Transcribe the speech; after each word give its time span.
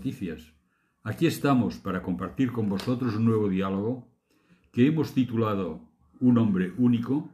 Noticias. 0.00 0.54
Aquí 1.02 1.26
estamos 1.26 1.76
para 1.76 2.00
compartir 2.00 2.52
con 2.52 2.70
vosotros 2.70 3.16
un 3.16 3.26
nuevo 3.26 3.50
diálogo 3.50 4.08
que 4.72 4.86
hemos 4.86 5.12
titulado 5.12 5.82
Un 6.20 6.38
hombre 6.38 6.72
único 6.78 7.28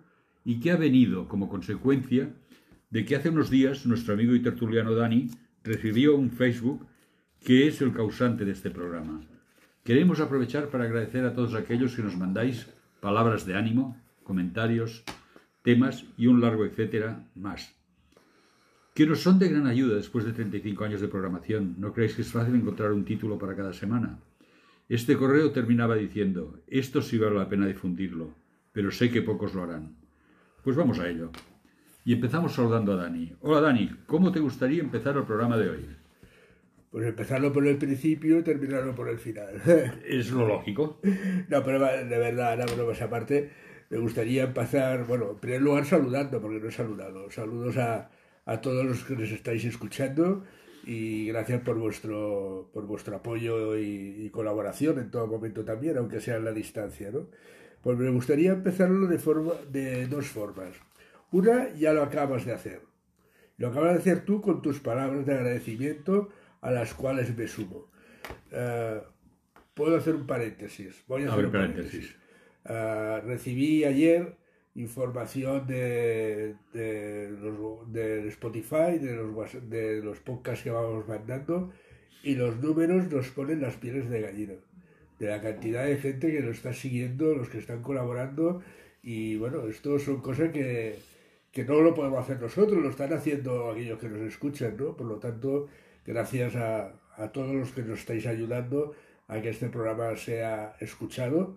y 0.45 0.59
que 0.59 0.73
ha 0.73 0.77
venido 0.77 1.29
como 1.29 1.48
consecuencia 1.48 2.34
de 2.91 3.05
que 3.05 3.15
hace 3.15 3.29
unos 3.29 3.51
días 3.51 3.87
nuestro 3.87 4.15
amigo 4.15 4.34
y 4.34 4.43
tertuliano 4.43 4.97
Dani 4.97 5.30
recibió 5.62 6.16
un 6.16 6.33
Facebook 6.33 6.84
que 7.45 7.69
es 7.69 7.80
el 7.83 7.93
causante 7.93 8.45
de 8.45 8.51
este 8.51 8.71
programa. 8.71 9.21
Queremos 9.85 10.19
aprovechar 10.19 10.69
para 10.69 10.87
agradecer 10.87 11.24
a 11.24 11.35
todos 11.35 11.54
aquellos 11.54 11.95
que 11.95 12.02
nos 12.02 12.16
mandáis 12.16 12.66
palabras 12.98 13.46
de 13.46 13.54
ánimo, 13.54 13.96
comentarios, 14.24 15.04
temas 15.63 16.04
y 16.19 16.26
un 16.26 16.41
largo 16.41 16.65
etcétera 16.65 17.29
más. 17.37 17.76
Que 18.97 19.05
nos 19.05 19.21
son 19.21 19.39
de 19.39 19.51
gran 19.51 19.66
ayuda 19.66 19.97
después 19.97 20.25
de 20.25 20.33
35 20.33 20.83
años 20.83 21.02
de 21.02 21.09
programación. 21.09 21.75
¿No 21.77 21.93
creéis 21.93 22.15
que 22.15 22.23
es 22.23 22.33
fácil 22.33 22.55
encontrar 22.55 22.93
un 22.93 23.05
título 23.05 23.37
para 23.37 23.55
cada 23.55 23.75
semana? 23.75 24.21
Este 24.88 25.19
correo 25.19 25.53
terminaba 25.53 25.97
diciendo, 25.97 26.63
esto 26.66 27.03
sí 27.03 27.19
vale 27.19 27.37
la 27.37 27.47
pena 27.47 27.66
difundirlo, 27.66 28.35
pero 28.73 28.91
sé 28.91 29.11
que 29.11 29.21
pocos 29.21 29.53
lo 29.53 29.65
harán. 29.65 29.95
Pues 30.65 30.77
vamos 30.77 30.99
a 30.99 31.11
ello. 31.11 31.30
Y 32.07 32.15
empezamos 32.15 32.55
saludando 32.55 32.95
a 32.95 32.97
Dani. 32.97 33.35
Hola 33.43 33.61
Dani, 33.61 33.91
¿cómo 34.07 34.33
te 34.33 34.41
gustaría 34.41 34.80
empezar 34.80 35.15
el 35.19 35.25
programa 35.25 35.59
de 35.59 35.69
hoy? 35.69 35.87
Pues 36.91 37.07
empezarlo 37.07 37.53
por 37.53 37.66
el 37.66 37.77
principio 37.77 38.38
y 38.38 38.45
terminarlo 38.45 38.95
por 38.95 39.10
el 39.10 39.19
final. 39.19 39.60
Es 40.07 40.31
lo 40.31 40.49
lógico. 40.49 41.03
No, 41.51 41.63
pero 41.63 41.81
de 41.85 42.19
verdad, 42.19 42.57
no, 42.57 42.75
bromas 42.75 43.03
aparte, 43.03 43.51
me 43.91 43.99
gustaría 43.99 44.45
empezar, 44.45 45.07
bueno, 45.07 45.33
en 45.33 45.37
primer 45.37 45.60
lugar 45.60 45.85
saludando, 45.85 46.41
porque 46.41 46.60
no 46.60 46.69
he 46.69 46.73
saludado. 46.73 47.31
Saludos 47.31 47.77
a, 47.77 48.09
a 48.47 48.61
todos 48.61 48.85
los 48.85 49.05
que 49.05 49.16
nos 49.16 49.30
estáis 49.30 49.65
escuchando 49.65 50.45
y 50.85 51.27
gracias 51.27 51.61
por 51.63 51.79
vuestro, 51.79 52.71
por 52.73 52.87
vuestro 52.87 53.16
apoyo 53.16 53.77
y, 53.77 54.30
colaboración 54.30 54.99
en 54.99 55.11
todo 55.11 55.27
momento 55.27 55.65
también, 55.65 55.99
aunque 55.99 56.21
sea 56.21 56.37
en 56.37 56.45
la 56.45 56.53
distancia. 56.53 57.11
¿no? 57.11 57.27
Pues 57.83 57.99
me 57.99 58.11
gustaría 58.11 58.53
empezarlo 58.53 59.07
de, 59.09 59.19
forma, 59.19 59.53
de 59.71 60.07
dos 60.07 60.29
formas. 60.29 60.71
Una 61.33 61.75
ya 61.75 61.93
lo 61.93 62.03
acabas 62.03 62.45
de 62.47 62.53
hacer. 62.53 62.83
Lo 63.59 63.69
acabas 63.69 63.95
de 63.95 63.99
hacer 63.99 64.25
tú 64.25 64.41
con 64.41 64.62
tus 64.62 64.78
palabras 64.78 65.27
de 65.27 65.34
agradecimiento 65.34 66.28
a 66.60 66.71
las 66.71 66.94
cuales 66.94 67.37
me 67.37 67.49
sumo. 67.49 67.91
Eh, 68.53 69.00
puedo 69.75 69.97
hacer 69.97 70.15
un 70.15 70.27
paréntesis. 70.27 71.03
Voy 71.09 71.25
a, 71.25 71.33
hacer 71.33 71.47
un 71.47 71.53
paréntesis. 71.53 72.16
Eh, 72.65 73.21
recibí 73.25 73.84
ayer 73.84 74.37
información 74.76 75.66
de, 75.66 76.54
de, 76.72 78.28
Spotify, 78.28 78.98
de 79.00 79.16
los, 79.16 79.70
de 79.70 80.03
los 80.03 80.20
podcasts 80.20 80.62
que 80.62 80.70
vamos 80.70 81.09
mandando, 81.09 81.72
y 82.22 82.34
los 82.34 82.59
números 82.59 83.10
nos 83.10 83.28
ponen 83.28 83.62
las 83.62 83.76
pieles 83.76 84.09
de 84.10 84.20
gallina, 84.20 84.54
de 85.19 85.26
la 85.26 85.41
cantidad 85.41 85.84
de 85.87 85.97
gente 85.97 86.31
que 86.31 86.41
nos 86.41 86.56
está 86.56 86.75
siguiendo, 86.75 87.34
los 87.34 87.48
que 87.48 87.59
están 87.59 87.82
colaborando, 87.82 88.62
y 89.03 89.37
bueno, 89.37 89.66
esto 89.66 89.98
son 89.98 90.20
cosas 90.20 90.50
que, 90.50 90.98
que 91.53 91.64
no 91.64 91.81
lo 91.81 91.94
podemos 91.94 92.20
hacer 92.20 92.41
nosotros, 92.41 92.82
lo 92.82 92.91
están 92.91 93.12
haciendo 93.12 93.70
aquellos 93.70 93.98
que 93.98 94.08
nos 94.08 94.20
escuchan, 94.22 94.76
¿no? 94.76 94.97
Por 94.97 95.06
lo 95.06 95.16
tanto, 95.16 95.69
gracias 96.04 96.54
a, 96.56 96.93
a 97.16 97.32
todos 97.32 97.54
los 97.54 97.70
que 97.72 97.82
nos 97.82 98.00
estáis 98.00 98.26
ayudando 98.26 98.94
a 99.28 99.41
que 99.41 99.48
este 99.48 99.69
programa 99.69 100.14
sea 100.16 100.76
escuchado 100.81 101.56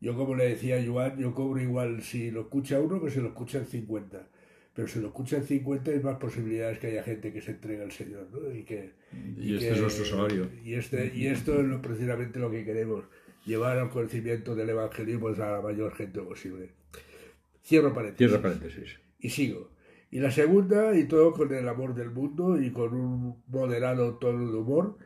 yo, 0.00 0.16
como 0.16 0.34
le 0.34 0.48
decía 0.48 0.76
a 0.76 0.84
Joan, 0.84 1.18
yo 1.18 1.34
cobro 1.34 1.60
igual 1.60 2.02
si 2.02 2.30
lo 2.30 2.42
escucha 2.42 2.80
uno 2.80 3.02
que 3.02 3.10
si 3.10 3.20
lo 3.20 3.28
escucha 3.28 3.58
en 3.58 3.66
50. 3.66 4.28
Pero 4.74 4.88
si 4.88 5.00
lo 5.00 5.08
escucha 5.08 5.36
en 5.36 5.44
50 5.44 5.90
hay 5.90 6.00
más 6.00 6.16
posibilidades 6.16 6.78
que 6.78 6.86
haya 6.86 7.02
gente 7.02 7.32
que 7.32 7.42
se 7.42 7.50
entregue 7.50 7.82
al 7.82 7.92
Señor. 7.92 8.28
¿no? 8.32 8.50
Y, 8.50 8.62
que, 8.62 8.92
y, 9.36 9.54
este 9.54 9.72
es 9.72 9.80
nuestro 9.80 10.04
salario. 10.06 10.48
Y, 10.64 10.74
este, 10.74 11.12
y 11.14 11.26
esto 11.26 11.60
es 11.60 11.66
lo, 11.66 11.82
precisamente 11.82 12.38
lo 12.38 12.50
que 12.50 12.64
queremos, 12.64 13.04
llevar 13.44 13.78
al 13.78 13.90
conocimiento 13.90 14.54
del 14.54 14.70
Evangelio 14.70 15.20
pues, 15.20 15.38
a 15.38 15.50
la 15.50 15.60
mayor 15.60 15.94
gente 15.94 16.20
posible. 16.22 16.70
Cierro 17.62 17.92
paréntesis. 17.92 18.28
Cierro 18.28 18.42
paréntesis. 18.42 19.00
Y 19.18 19.28
sigo. 19.28 19.70
Y 20.10 20.20
la 20.20 20.30
segunda, 20.30 20.96
y 20.96 21.04
todo 21.04 21.32
con 21.32 21.52
el 21.52 21.68
amor 21.68 21.94
del 21.94 22.10
mundo 22.10 22.60
y 22.60 22.70
con 22.70 22.94
un 22.94 23.42
moderado 23.48 24.16
tono 24.18 24.50
de 24.50 24.56
humor, 24.56 24.96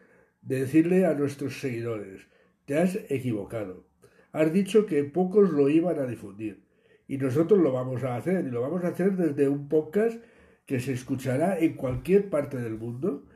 de 0.41 0.61
decirle 0.61 1.05
a 1.05 1.15
nuestros 1.15 1.59
seguidores, 1.59 2.23
te 2.65 2.79
has 2.79 2.99
equivocado 3.09 3.87
has 4.35 4.53
dicho 4.53 4.85
que 4.85 5.05
pocos 5.05 5.51
lo 5.51 5.69
iban 5.69 5.99
a 6.01 6.07
difundir. 6.07 6.65
Y 7.07 7.19
nosotros 7.19 7.61
lo 7.61 7.73
vamos 7.73 8.03
a 8.03 8.17
hacer, 8.17 8.45
y 8.45 8.51
lo 8.51 8.61
vamos 8.61 8.85
a 8.85 8.89
hacer 8.89 9.17
desde 9.17 9.49
un 9.49 9.69
podcast 9.69 10.21
que 10.67 10.81
se 10.81 10.93
escuchará 10.93 11.59
en 11.59 11.75
cualquier 11.75 12.31
parte 12.31 12.57
del 12.57 12.75
mundo. 12.75 13.27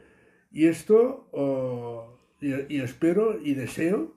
Y 0.50 0.66
esto, 0.66 2.18
y, 2.40 2.80
espero 2.80 3.38
y 3.40 3.54
deseo 3.54 4.16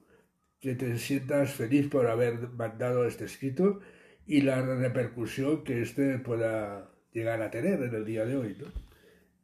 que 0.59 0.74
te 0.74 0.97
sientas 0.97 1.53
feliz 1.53 1.88
por 1.88 2.08
haber 2.08 2.50
mandado 2.50 3.06
este 3.06 3.25
escrito 3.25 3.80
y 4.25 4.42
la 4.42 4.62
repercusión 4.62 5.63
que 5.63 5.81
este 5.81 6.18
pueda 6.18 6.90
llegar 7.12 7.44
a 7.44 7.52
tener 7.52 7.84
en 7.84 7.94
el 7.94 8.06
día 8.06 8.25
de 8.25 8.38
hoy 8.38 8.58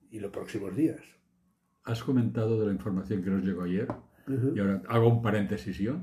y 0.10 0.20
los 0.20 0.32
próximos 0.32 0.76
días. 0.76 1.02
Has 1.84 2.04
comentado 2.04 2.60
de 2.60 2.66
la 2.66 2.72
información 2.72 3.24
que 3.24 3.30
nos 3.30 3.44
llegó 3.44 3.64
ayer 3.64 3.88
y 4.56 4.60
ahora 4.60 4.82
hago 4.88 5.08
un 5.08 5.22
paréntesis 5.22 5.78
yo. 5.78 6.00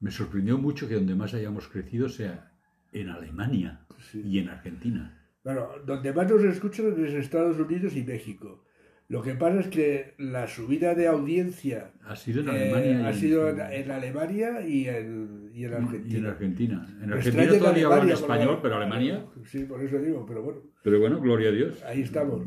Me 0.00 0.10
sorprendió 0.10 0.58
mucho 0.58 0.88
que 0.88 0.94
donde 0.94 1.14
más 1.14 1.34
hayamos 1.34 1.68
crecido 1.68 2.08
sea 2.08 2.52
en 2.92 3.08
Alemania 3.08 3.86
y 4.12 4.38
en 4.38 4.48
Argentina. 4.48 5.18
Bueno, 5.44 5.68
donde 5.84 6.12
más 6.12 6.30
nos 6.30 6.42
escuchan 6.42 6.92
es 7.04 7.14
Estados 7.14 7.58
Unidos 7.58 7.94
y 7.96 8.02
México. 8.02 8.64
Lo 9.08 9.22
que 9.22 9.34
pasa 9.34 9.60
es 9.60 9.68
que 9.68 10.14
la 10.18 10.48
subida 10.48 10.96
de 10.96 11.06
audiencia 11.06 11.92
ha 12.04 12.16
sido 12.16 12.40
en 12.40 12.48
Alemania, 12.48 13.08
ha 13.08 13.12
sido 13.12 13.48
en, 13.48 13.90
Alemania 13.90 14.66
y 14.66 14.88
en, 14.88 15.50
y 15.54 15.64
en, 15.64 15.74
Argentina. 15.74 16.12
Y 16.12 16.16
en 16.16 16.26
Argentina. 16.26 16.86
En 17.00 17.12
Argentina 17.12 17.58
todavía 17.58 17.86
hablan 17.86 18.10
español, 18.10 18.58
pero 18.60 18.76
Alemania. 18.76 19.24
Sí, 19.44 19.64
por 19.64 19.80
eso 19.80 19.98
digo, 19.98 20.26
pero 20.26 20.42
bueno. 20.42 20.60
Pero 20.82 20.98
bueno, 20.98 21.20
gloria 21.20 21.50
a 21.50 21.52
Dios. 21.52 21.82
Ahí 21.84 22.02
estamos. 22.02 22.42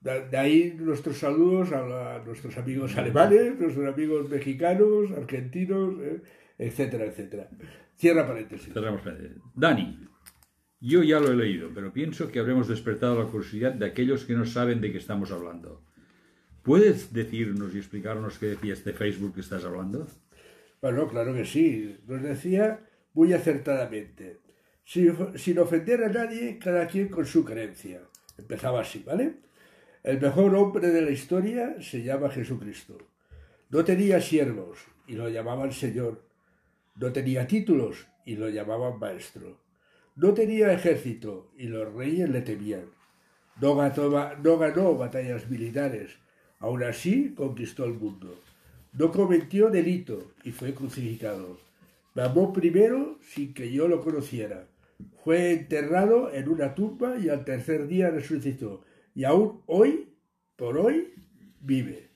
De 0.00 0.36
ahí 0.36 0.76
nuestros 0.78 1.16
saludos 1.16 1.72
a, 1.72 2.22
nuestros 2.24 2.56
amigos 2.58 2.96
alemanes, 2.96 3.58
nuestros 3.58 3.92
amigos 3.92 4.28
mexicanos, 4.28 5.10
argentinos. 5.16 5.94
¿eh? 6.00 6.22
Etcétera, 6.58 7.04
etcétera. 7.06 7.48
Cierra 7.96 8.26
paréntesis. 8.26 8.72
Cerramos 8.72 9.02
paréntesis. 9.02 9.42
Dani, 9.54 10.08
yo 10.80 11.02
ya 11.02 11.20
lo 11.20 11.32
he 11.32 11.36
leído, 11.36 11.70
pero 11.74 11.92
pienso 11.92 12.30
que 12.30 12.40
habremos 12.40 12.68
despertado 12.68 13.18
la 13.18 13.30
curiosidad 13.30 13.72
de 13.72 13.86
aquellos 13.86 14.24
que 14.24 14.34
no 14.34 14.44
saben 14.44 14.80
de 14.80 14.92
qué 14.92 14.98
estamos 14.98 15.30
hablando. 15.32 15.82
¿Puedes 16.62 17.12
decirnos 17.12 17.74
y 17.74 17.78
explicarnos 17.78 18.38
qué 18.38 18.46
decía 18.46 18.72
este 18.72 18.92
Facebook 18.92 19.34
que 19.34 19.40
estás 19.40 19.64
hablando? 19.64 20.06
Bueno, 20.80 21.08
claro 21.08 21.34
que 21.34 21.44
sí. 21.44 21.98
Nos 22.06 22.22
decía 22.22 22.80
muy 23.14 23.32
acertadamente. 23.32 24.40
Sin, 24.84 25.58
ofender 25.58 26.04
a 26.04 26.08
nadie, 26.10 26.58
cada 26.58 26.86
quien 26.86 27.08
con 27.08 27.24
su 27.24 27.44
creencia. 27.44 28.02
Empezaba 28.36 28.82
así, 28.82 29.02
¿vale? 29.06 29.36
El 30.02 30.20
mejor 30.20 30.54
hombre 30.54 30.88
de 30.88 31.00
la 31.00 31.10
historia 31.10 31.76
se 31.80 32.02
llama 32.02 32.28
Jesucristo. 32.28 32.98
No 33.70 33.84
tenía 33.84 34.20
siervos 34.20 34.78
y 35.06 35.14
lo 35.14 35.30
llamaban 35.30 35.72
Señor 35.72 36.26
no 36.96 37.12
tenía 37.12 37.46
títulos 37.46 38.06
y 38.24 38.36
lo 38.36 38.48
llamaban 38.48 38.98
maestro. 38.98 39.58
No 40.16 40.32
tenía 40.32 40.72
ejército 40.72 41.50
y 41.56 41.66
los 41.66 41.92
reyes 41.92 42.30
le 42.30 42.40
temían. 42.40 42.84
No 43.60 43.74
ganó, 43.76 44.96
batallas 44.96 45.50
militares, 45.50 46.12
aún 46.60 46.84
así 46.84 47.34
conquistó 47.34 47.84
el 47.84 47.94
mundo. 47.94 48.38
No 48.92 49.10
cometió 49.10 49.70
delito 49.70 50.32
y 50.44 50.52
fue 50.52 50.72
crucificado. 50.72 51.58
Me 52.14 52.22
amó 52.22 52.52
primero 52.52 53.18
sin 53.22 53.54
que 53.54 53.72
yo 53.72 53.88
lo 53.88 54.00
conociera. 54.00 54.68
Fue 55.24 55.52
enterrado 55.52 56.32
en 56.32 56.48
una 56.48 56.76
tumba 56.76 57.18
y 57.18 57.28
al 57.28 57.44
tercer 57.44 57.88
día 57.88 58.10
resucitó. 58.10 58.84
Y 59.16 59.24
aún 59.24 59.62
hoy, 59.66 60.10
por 60.54 60.78
hoy, 60.78 61.12
vive 61.60 62.10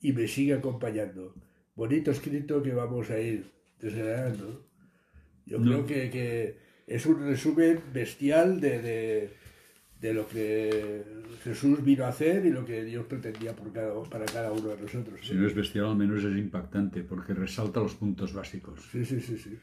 y 0.00 0.12
me 0.12 0.28
sigue 0.28 0.54
acompañando. 0.54 1.34
Bonito 1.76 2.10
escrito 2.10 2.62
que 2.62 2.72
vamos 2.72 3.10
a 3.10 3.18
ir 3.18 3.54
yo 3.80 5.62
creo 5.62 5.86
que, 5.86 6.58
es 6.86 7.06
un 7.06 7.26
resumen 7.26 7.80
bestial 7.92 8.60
de, 8.60 9.30
lo 10.02 10.28
que 10.28 11.02
Jesús 11.42 11.82
vino 11.82 12.04
a 12.04 12.08
hacer 12.08 12.44
y 12.44 12.50
lo 12.50 12.64
que 12.64 12.84
Dios 12.84 13.06
pretendía 13.06 13.56
por 13.56 13.72
cada, 13.72 14.02
para 14.04 14.26
cada 14.26 14.52
uno 14.52 14.68
de 14.68 14.82
nosotros. 14.82 15.20
Si 15.22 15.34
no 15.34 15.46
es 15.46 15.54
bestial, 15.54 15.86
al 15.86 15.96
menos 15.96 16.22
es 16.22 16.36
impactante, 16.36 17.02
porque 17.02 17.34
resalta 17.34 17.80
los 17.80 17.94
puntos 17.94 18.32
básicos. 18.32 18.80
Sí, 18.92 19.04
sí, 19.04 19.20
sí, 19.20 19.38
sí. 19.38 19.58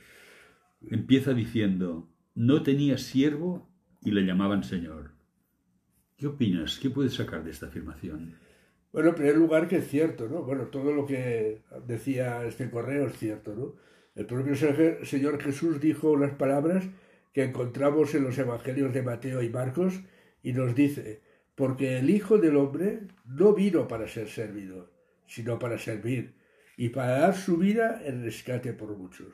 Empieza 0.90 1.34
diciendo, 1.34 2.10
no 2.34 2.64
tenía 2.64 2.98
siervo 2.98 3.70
y 4.02 4.12
le 4.12 4.24
llamaban 4.24 4.64
Señor. 4.64 5.12
¿Qué 6.18 6.28
opinas? 6.28 6.80
¿Qué 6.80 6.90
puedes 6.90 7.14
sacar 7.14 7.44
de 7.44 7.52
esta 7.52 7.68
afirmación? 7.68 8.36
Bueno, 8.92 9.10
en 9.10 9.16
primer 9.16 9.38
lugar 9.38 9.68
que 9.68 9.78
es 9.78 9.88
cierto, 9.88 10.28
¿no? 10.28 10.44
Bueno, 10.44 10.66
todo 10.66 10.94
lo 10.94 11.06
que 11.06 11.62
decía 11.88 12.46
este 12.46 12.70
correo 12.70 13.08
es 13.08 13.18
cierto, 13.18 13.56
¿no? 13.56 13.76
El 14.14 14.26
propio 14.26 14.56
Señor 14.56 15.42
Jesús 15.42 15.80
dijo 15.80 16.12
unas 16.12 16.34
palabras 16.34 16.86
que 17.34 17.44
encontramos 17.44 18.14
en 18.14 18.24
los 18.24 18.38
evangelios 18.38 18.94
de 18.94 19.04
Mateo 19.04 19.42
y 19.42 19.50
Marcos 19.50 20.02
y 20.44 20.52
nos 20.52 20.76
dice, 20.76 21.22
porque 21.56 21.98
el 21.98 22.10
Hijo 22.10 22.38
del 22.38 22.58
Hombre 22.58 23.02
no 23.26 23.54
vino 23.54 23.88
para 23.88 24.08
ser 24.08 24.28
servido, 24.28 24.92
sino 25.28 25.60
para 25.60 25.78
servir 25.78 26.34
y 26.76 26.90
para 26.90 27.20
dar 27.20 27.36
su 27.36 27.58
vida 27.58 28.02
en 28.04 28.24
rescate 28.24 28.74
por 28.74 28.98
muchos. 28.98 29.34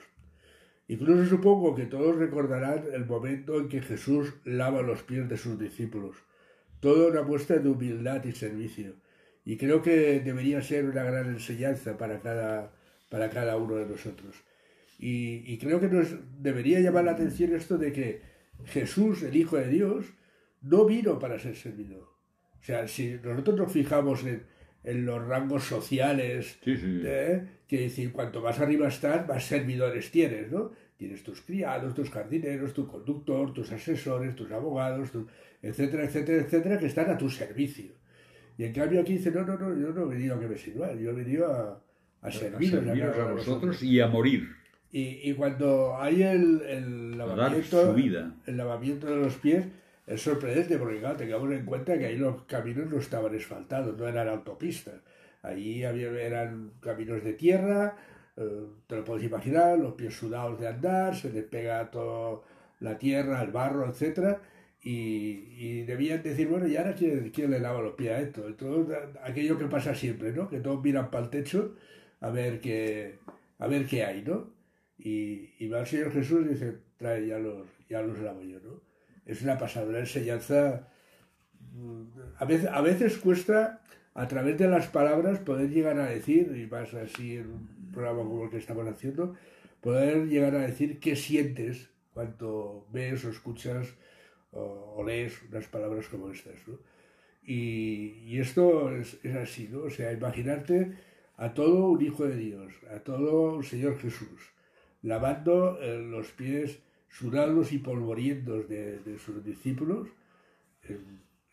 Incluso 0.87 1.25
supongo 1.25 1.75
que 1.75 1.85
todos 1.85 2.15
recordarán 2.15 2.83
el 2.93 3.05
momento 3.05 3.59
en 3.59 3.67
que 3.67 3.81
Jesús 3.81 4.35
lava 4.45 4.81
los 4.81 5.03
pies 5.03 5.27
de 5.27 5.37
sus 5.37 5.59
discípulos. 5.59 6.17
Toda 6.79 7.09
una 7.09 7.23
muestra 7.23 7.57
de 7.57 7.67
humildad 7.67 8.23
y 8.25 8.31
servicio. 8.31 8.93
Y 9.43 9.57
creo 9.57 9.81
que 9.81 10.19
debería 10.19 10.61
ser 10.61 10.85
una 10.85 11.03
gran 11.03 11.27
enseñanza 11.27 11.97
para 11.97 12.19
cada, 12.19 12.73
para 13.09 13.29
cada 13.29 13.57
uno 13.57 13.75
de 13.75 13.85
nosotros. 13.85 14.35
Y, 14.99 15.57
creo 15.59 15.79
que 15.79 15.89
nos 15.89 16.07
debería 16.41 16.79
llamar 16.79 17.05
la 17.05 17.11
atención 17.11 17.53
esto 17.53 17.77
de 17.77 17.91
que 17.93 18.21
Jesús, 18.65 19.21
el 19.23 19.35
Hijo 19.35 19.57
de 19.57 19.69
Dios, 19.69 20.05
no 20.61 20.85
vino 20.85 21.19
para 21.19 21.37
ser 21.37 21.55
servido. 21.55 22.15
O 22.59 22.63
sea, 22.63 22.87
si 22.87 23.19
nosotros 23.23 23.57
nos 23.57 23.71
fijamos 23.71 24.25
en, 24.25 24.43
en 24.83 25.05
los 25.05 25.25
rangos 25.27 25.65
sociales, 25.65 26.57
¿eh? 26.65 27.43
que 27.67 27.81
decir, 27.81 28.11
cuanto 28.13 28.41
más 28.41 28.59
arriba 28.59 28.87
estás, 28.87 29.27
más 29.27 29.45
servidores 29.45 30.11
tienes, 30.11 30.49
¿no? 30.51 30.71
Tienes 30.95 31.23
tus 31.23 31.41
criados, 31.41 31.93
tus 31.93 32.09
jardineros, 32.09 32.73
tu 32.73 32.87
conductor, 32.87 33.53
tus 33.53 33.71
asesores, 33.71 34.35
tus 34.35 34.49
abogados, 34.51 35.09
etcétera, 35.61 36.05
etcétera, 36.05 36.41
etcétera, 36.41 36.79
que 36.79 36.87
están 36.87 37.09
a 37.09 37.17
tu 37.17 37.29
servicio. 37.29 37.91
Y 38.57 38.63
en 38.63 38.73
cambio 38.73 39.01
aquí 39.01 39.13
dice, 39.13 39.29
no, 39.29 39.45
no, 39.45 39.57
no, 39.57 39.77
yo 39.77 39.93
no 39.93 40.03
he 40.03 40.15
venido 40.15 40.35
a 40.35 40.39
que 40.39 40.47
me 40.47 40.57
sirvan, 40.57 40.97
yo 40.97 41.11
he 41.11 41.13
venido 41.13 41.51
a, 41.53 41.83
a 42.21 42.31
serviros, 42.31 42.87
a, 43.17 43.33
vosotros 43.33 43.83
y 43.83 43.99
a 43.99 44.07
morir. 44.07 44.47
Y, 44.91 45.29
y 45.29 45.33
cuando 45.33 45.97
hay 45.97 46.23
el, 46.23 46.61
el 46.61 47.17
lavamiento, 47.17 47.95
el 48.45 48.57
lavamiento 48.57 49.07
de 49.07 49.15
los 49.17 49.35
pies, 49.35 49.65
es 50.07 50.21
sorprendente 50.21 50.77
porque, 50.77 50.99
claro, 50.99 51.17
tengamos 51.17 51.51
en 51.51 51.65
cuenta 51.65 51.97
que 51.97 52.05
ahí 52.05 52.17
los 52.17 52.43
caminos 52.43 52.89
no 52.89 52.97
estaban 52.97 53.35
asfaltados, 53.35 53.97
no 53.97 54.07
eran 54.07 54.29
autopistas. 54.29 54.95
Allí 55.43 55.83
había, 55.83 56.09
eran 56.09 56.71
caminos 56.79 57.23
de 57.23 57.33
tierra, 57.33 57.95
eh, 58.37 58.65
te 58.87 58.95
lo 58.95 59.03
puedes 59.03 59.25
imaginar, 59.25 59.77
los 59.77 59.93
pies 59.93 60.15
sudados 60.15 60.59
de 60.59 60.67
andar, 60.67 61.15
se 61.15 61.31
les 61.31 61.43
pega 61.43 61.91
toda 61.91 62.41
la 62.79 62.97
tierra, 62.97 63.41
el 63.41 63.51
barro, 63.51 63.85
etc. 63.89 64.37
Y, 64.81 65.81
debían 65.81 66.23
decir, 66.23 66.47
bueno, 66.47 66.67
¿y 66.67 66.77
ahora 66.77 66.95
quién, 66.95 67.29
quién, 67.31 67.51
le 67.51 67.59
lava 67.59 67.81
los 67.81 67.95
pies 67.95 68.11
a 68.11 68.21
esto? 68.21 68.43
Todo, 68.55 68.87
aquello 69.23 69.57
que 69.57 69.65
pasa 69.65 69.93
siempre, 69.93 70.31
¿no? 70.31 70.47
Que 70.49 70.61
todos 70.61 70.81
miran 70.81 71.11
para 71.11 71.25
el 71.25 71.29
techo 71.29 71.75
a 72.21 72.29
ver 72.29 72.61
qué, 72.61 73.19
a 73.59 73.67
ver 73.67 73.85
qué 73.85 74.05
hay, 74.05 74.21
¿no? 74.21 74.56
Y, 74.97 75.53
y 75.59 75.67
va 75.67 75.81
el 75.81 75.87
Señor 75.87 76.11
Jesús 76.11 76.45
y 76.45 76.49
dice, 76.49 76.77
trae, 76.97 77.27
ya 77.27 77.37
los, 77.37 77.67
ya 77.87 78.01
los 78.01 78.17
lavo 78.19 78.41
yo, 78.41 78.59
¿no? 78.59 78.81
es 79.27 79.41
una 79.41 79.57
pasada, 79.57 79.99
enseñanza. 79.99 80.87
Mm, 81.73 82.03
a 82.37 82.45
veces, 82.45 82.69
a 82.71 82.81
veces 82.81 83.17
cuesta, 83.17 83.81
a 84.13 84.27
través 84.27 84.57
de 84.57 84.67
las 84.67 84.87
palabras, 84.87 85.39
poder 85.39 85.69
llegar 85.69 85.99
a 85.99 86.07
decir, 86.07 86.55
y 86.55 86.65
más 86.65 86.93
así 86.93 87.35
en 87.37 87.47
un 87.51 87.91
programa 87.91 88.23
como 88.23 88.45
el 88.45 88.49
que 88.49 88.57
estamos 88.57 88.87
haciendo, 88.87 89.35
poder 89.81 90.27
llegar 90.27 90.55
a 90.55 90.59
decir 90.59 90.99
qué 90.99 91.15
sientes 91.15 91.89
cuando 92.13 92.87
ves 92.91 93.23
o 93.25 93.29
escuchas 93.29 93.87
o, 94.51 95.03
lees 95.05 95.33
unas 95.49 95.67
palabras 95.67 96.07
como 96.07 96.31
estas. 96.31 96.55
¿no? 96.67 96.79
Y, 97.43 98.39
esto 98.39 98.95
es, 98.95 99.19
así, 99.35 99.69
¿no? 99.71 99.83
O 99.83 99.89
sea, 99.89 100.11
imaginarte 100.11 100.93
a 101.35 101.53
todo 101.53 101.89
un 101.89 102.01
hijo 102.01 102.25
de 102.25 102.35
Dios, 102.35 102.73
a 102.93 102.99
todo 102.99 103.55
un 103.55 103.63
Señor 103.63 103.99
Jesús, 103.99 104.41
lavando 105.07 105.79
eh, 105.81 105.99
los 105.99 106.31
pies 106.31 106.83
sudados 107.07 107.71
y 107.71 107.79
polvorientos 107.79 108.67
de, 108.67 109.17
sus 109.17 109.43
discípulos. 109.43 110.09
Eh, 110.83 110.99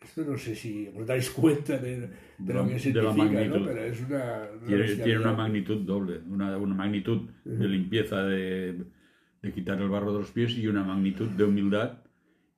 esto 0.01 0.23
no 0.23 0.37
sé 0.37 0.55
si 0.55 0.87
os 0.95 1.07
dais 1.07 1.29
cuenta 1.31 1.77
de, 1.79 2.09
lo 2.45 2.67
que 2.67 2.77
significa, 2.77 3.43
¿no? 3.45 3.65
pero 3.65 3.83
es 3.83 4.01
una... 4.01 4.47
tiene, 4.67 5.17
una 5.17 5.33
magnitud 5.33 5.81
doble, 5.81 6.19
una, 6.29 6.57
una 6.57 6.75
magnitud 6.75 7.29
de 7.43 7.67
limpieza, 7.67 8.23
de, 8.23 8.85
de, 9.41 9.51
quitar 9.51 9.81
el 9.81 9.89
barro 9.89 10.13
de 10.13 10.19
los 10.19 10.31
pies 10.31 10.55
y 10.57 10.67
una 10.67 10.83
magnitud 10.83 11.29
de 11.29 11.43
humildad 11.43 12.03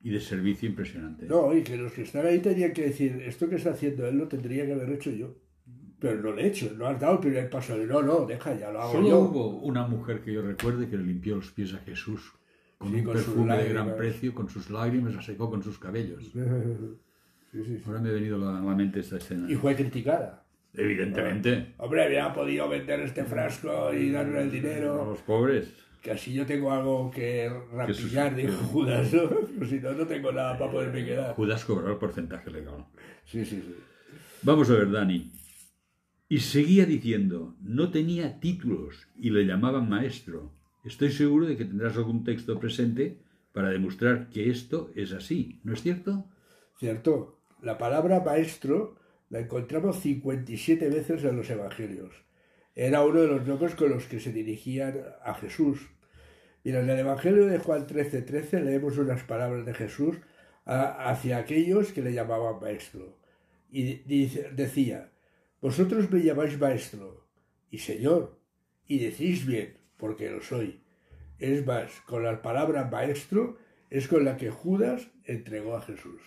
y 0.02 0.10
de 0.10 0.20
servicio 0.20 0.68
impresionante. 0.68 1.26
No, 1.26 1.56
y 1.56 1.62
que 1.62 1.78
los 1.78 1.92
que 1.92 2.02
están 2.02 2.26
ahí 2.26 2.40
tenían 2.40 2.74
que 2.74 2.82
decir, 2.82 3.22
esto 3.24 3.48
que 3.48 3.56
está 3.56 3.70
haciendo 3.70 4.06
él 4.06 4.18
lo 4.18 4.28
tendría 4.28 4.66
que 4.66 4.74
haber 4.74 4.90
hecho 4.90 5.10
yo. 5.10 5.34
Pero 6.00 6.16
no 6.22 6.30
lo 6.32 6.38
he 6.38 6.46
hecho, 6.46 6.72
no 6.76 6.86
has 6.86 7.00
dado 7.00 7.14
el 7.14 7.18
primer 7.20 7.50
paso. 7.50 7.76
No, 7.76 8.02
no, 8.02 8.24
deja, 8.24 8.54
ya 8.54 8.70
lo 8.70 8.80
hago 8.80 8.92
Solo 8.92 9.08
yo. 9.08 9.18
hubo 9.18 9.48
una 9.62 9.86
mujer 9.86 10.20
que 10.20 10.32
yo 10.32 10.42
recuerde 10.42 10.88
que 10.88 10.96
le 10.96 11.02
limpió 11.02 11.36
los 11.36 11.50
pies 11.50 11.74
a 11.74 11.78
Jesús 11.78 12.32
con 12.78 12.94
un 12.94 13.04
perfume 13.04 13.56
de 13.56 13.68
gran 13.70 13.96
precio, 13.96 14.32
con 14.34 14.48
sus 14.48 14.70
lágrimas, 14.70 15.14
la 15.14 15.22
secó 15.22 15.50
con 15.50 15.62
sus 15.62 15.78
cabellos. 15.78 16.22
Ahora 17.86 18.00
me 18.00 18.10
ha 18.10 18.12
venido 18.12 18.48
a 18.48 18.52
la 18.52 18.74
mente 18.74 19.00
esta 19.00 19.16
escena. 19.16 19.50
Y 19.50 19.56
fue 19.56 19.74
criticada. 19.74 20.44
Evidentemente. 20.74 21.74
Ah, 21.78 21.84
hombre, 21.84 22.04
había 22.04 22.32
podido 22.32 22.68
vender 22.68 23.00
este 23.00 23.24
frasco 23.24 23.92
y 23.92 24.10
darle 24.10 24.42
el 24.42 24.50
dinero. 24.50 25.02
A 25.02 25.06
los 25.06 25.20
pobres. 25.20 25.72
Que 26.02 26.12
así 26.12 26.32
yo 26.32 26.46
tengo 26.46 26.70
algo 26.70 27.10
que 27.10 27.50
rapillar, 27.72 28.36
dijo 28.36 28.52
Judas, 28.52 29.12
¿no? 29.12 29.28
Pues 29.58 29.70
si 29.70 29.80
no, 29.80 29.92
no 29.92 30.06
tengo 30.06 30.30
nada 30.30 30.56
para 30.56 30.70
poderme 30.70 31.04
quedar. 31.04 31.34
Judas 31.34 31.64
cobró 31.64 31.90
el 31.90 31.96
porcentaje 31.96 32.50
legal. 32.50 32.84
Sí, 33.24 33.44
sí, 33.44 33.60
sí. 33.60 33.74
Vamos 34.42 34.70
a 34.70 34.74
ver, 34.74 34.90
Dani. 34.92 35.32
Y 36.28 36.40
seguía 36.40 36.84
diciendo, 36.84 37.56
no 37.60 37.90
tenía 37.90 38.38
títulos 38.38 39.08
y 39.16 39.30
le 39.30 39.46
llamaban 39.46 39.88
maestro. 39.88 40.52
Estoy 40.84 41.10
seguro 41.10 41.46
de 41.46 41.56
que 41.56 41.64
tendrás 41.64 41.96
algún 41.96 42.22
texto 42.22 42.58
presente 42.60 43.18
para 43.52 43.70
demostrar 43.70 44.28
que 44.28 44.50
esto 44.50 44.90
es 44.94 45.12
así, 45.12 45.60
¿no 45.64 45.72
es 45.72 45.82
cierto? 45.82 46.26
Cierto. 46.78 47.40
La 47.62 47.78
palabra 47.78 48.20
maestro 48.20 48.96
la 49.30 49.40
encontramos 49.40 50.00
57 50.00 50.88
veces 50.90 51.24
en 51.24 51.36
los 51.36 51.50
Evangelios. 51.50 52.14
Era 52.74 53.04
uno 53.04 53.20
de 53.20 53.26
los 53.26 53.46
nombres 53.46 53.74
con 53.74 53.90
los 53.90 54.04
que 54.04 54.20
se 54.20 54.32
dirigían 54.32 55.02
a 55.24 55.34
Jesús. 55.34 55.88
Y 56.62 56.70
en 56.70 56.88
el 56.88 56.98
Evangelio 56.98 57.46
de 57.46 57.58
Juan 57.58 57.86
13:13 57.86 58.24
13 58.24 58.62
leemos 58.62 58.98
unas 58.98 59.24
palabras 59.24 59.66
de 59.66 59.74
Jesús 59.74 60.16
hacia 60.64 61.38
aquellos 61.38 61.92
que 61.92 62.02
le 62.02 62.12
llamaban 62.12 62.60
maestro. 62.60 63.16
Y 63.70 63.96
decía, 64.54 65.10
vosotros 65.60 66.10
me 66.10 66.22
llamáis 66.22 66.58
maestro 66.58 67.28
y 67.70 67.78
señor, 67.78 68.40
y 68.86 68.98
decís 68.98 69.46
bien, 69.46 69.76
porque 69.96 70.30
lo 70.30 70.40
soy. 70.40 70.80
Es 71.38 71.66
más, 71.66 72.00
con 72.06 72.24
la 72.24 72.42
palabra 72.42 72.88
maestro 72.90 73.58
es 73.90 74.08
con 74.08 74.24
la 74.24 74.36
que 74.36 74.50
Judas 74.50 75.08
entregó 75.24 75.76
a 75.76 75.82
Jesús. 75.82 76.20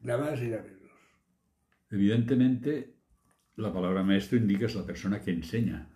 Nada 0.00 0.30
más 0.30 0.42
y 0.42 0.48
nada 0.48 0.62
menos. 0.62 0.76
Evidentemente, 1.90 2.94
la 3.56 3.72
palabra 3.72 4.02
maestro 4.02 4.36
indica 4.36 4.66
es 4.66 4.74
la 4.74 4.84
persona 4.84 5.20
que 5.20 5.30
enseña. 5.30 5.88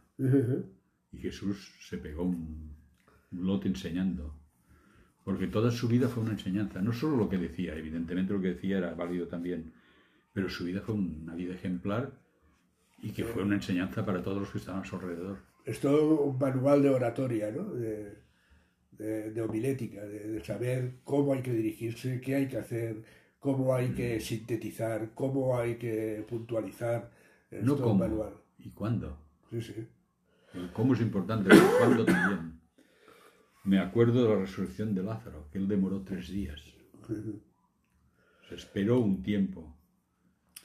Y 1.13 1.19
Jesús 1.19 1.75
se 1.81 1.99
pegó 1.99 2.25
un, 2.25 2.77
lote 3.31 3.69
enseñando. 3.69 4.39
Porque 5.25 5.47
toda 5.47 5.71
su 5.71 5.89
vida 5.89 6.09
fue 6.09 6.23
una 6.23 6.33
enseñanza. 6.33 6.81
No 6.81 6.93
solo 6.93 7.17
lo 7.17 7.29
que 7.29 7.39
decía, 7.39 7.77
evidentemente 7.77 8.33
lo 8.33 8.41
que 8.41 8.55
decía 8.55 8.79
era 8.79 8.95
válido 8.95 9.29
también, 9.29 9.73
pero 10.33 10.49
su 10.49 10.65
vida 10.65 10.81
fue 10.81 10.95
una 10.95 11.35
vida 11.35 11.55
ejemplar 11.55 12.13
y 13.03 13.13
que 13.13 13.25
fue 13.25 13.43
una 13.43 13.57
enseñanza 13.57 14.05
para 14.05 14.23
todos 14.23 14.39
los 14.39 14.51
que 14.51 14.59
estaban 14.59 14.83
a 14.83 14.85
su 14.85 14.97
alrededor 14.97 15.51
es 15.65 15.81
todo 15.81 16.23
un 16.23 16.39
manual 16.39 16.83
de 16.83 16.91
oratoria, 16.91 17.51
¿no? 17.51 17.73
de, 17.75 18.19
de, 18.99 19.43
homilética, 19.43 20.03
de, 20.05 20.43
saber 20.45 21.01
cómo 21.05 21.33
hay 21.33 21.43
que 21.43 21.53
dirigirse, 21.53 22.21
qué 22.21 22.35
hay 22.35 22.49
que 22.49 22.59
hacer, 22.59 23.03
cómo 23.39 23.75
hay 23.75 23.91
que 23.91 24.17
mm. 24.17 24.21
sintetizar, 24.21 25.11
cómo 25.15 25.59
hay 25.59 25.77
que 25.77 26.25
puntualizar. 26.29 27.11
Es 27.51 27.65
no 27.65 27.77
cómo, 27.77 27.95
manual. 27.95 28.35
¿Y 28.59 28.71
cuándo? 28.71 29.19
Sí, 29.51 29.63
sí. 29.63 29.89
cómo 30.73 30.95
es 30.95 31.01
importante, 31.01 31.49
pero 31.49 31.79
cuándo 31.79 32.05
también. 32.05 32.61
Me 33.65 33.79
acuerdo 33.79 34.25
de 34.25 34.35
la 34.35 34.41
resurrección 34.41 34.95
de 34.95 35.03
Lázaro, 35.03 35.49
que 35.51 35.59
él 35.59 35.69
demoró 35.69 36.03
tres 36.03 36.29
días. 36.31 36.61
Se 38.49 38.55
esperó 38.55 39.01
un 39.01 39.23
tiempo. 39.23 39.77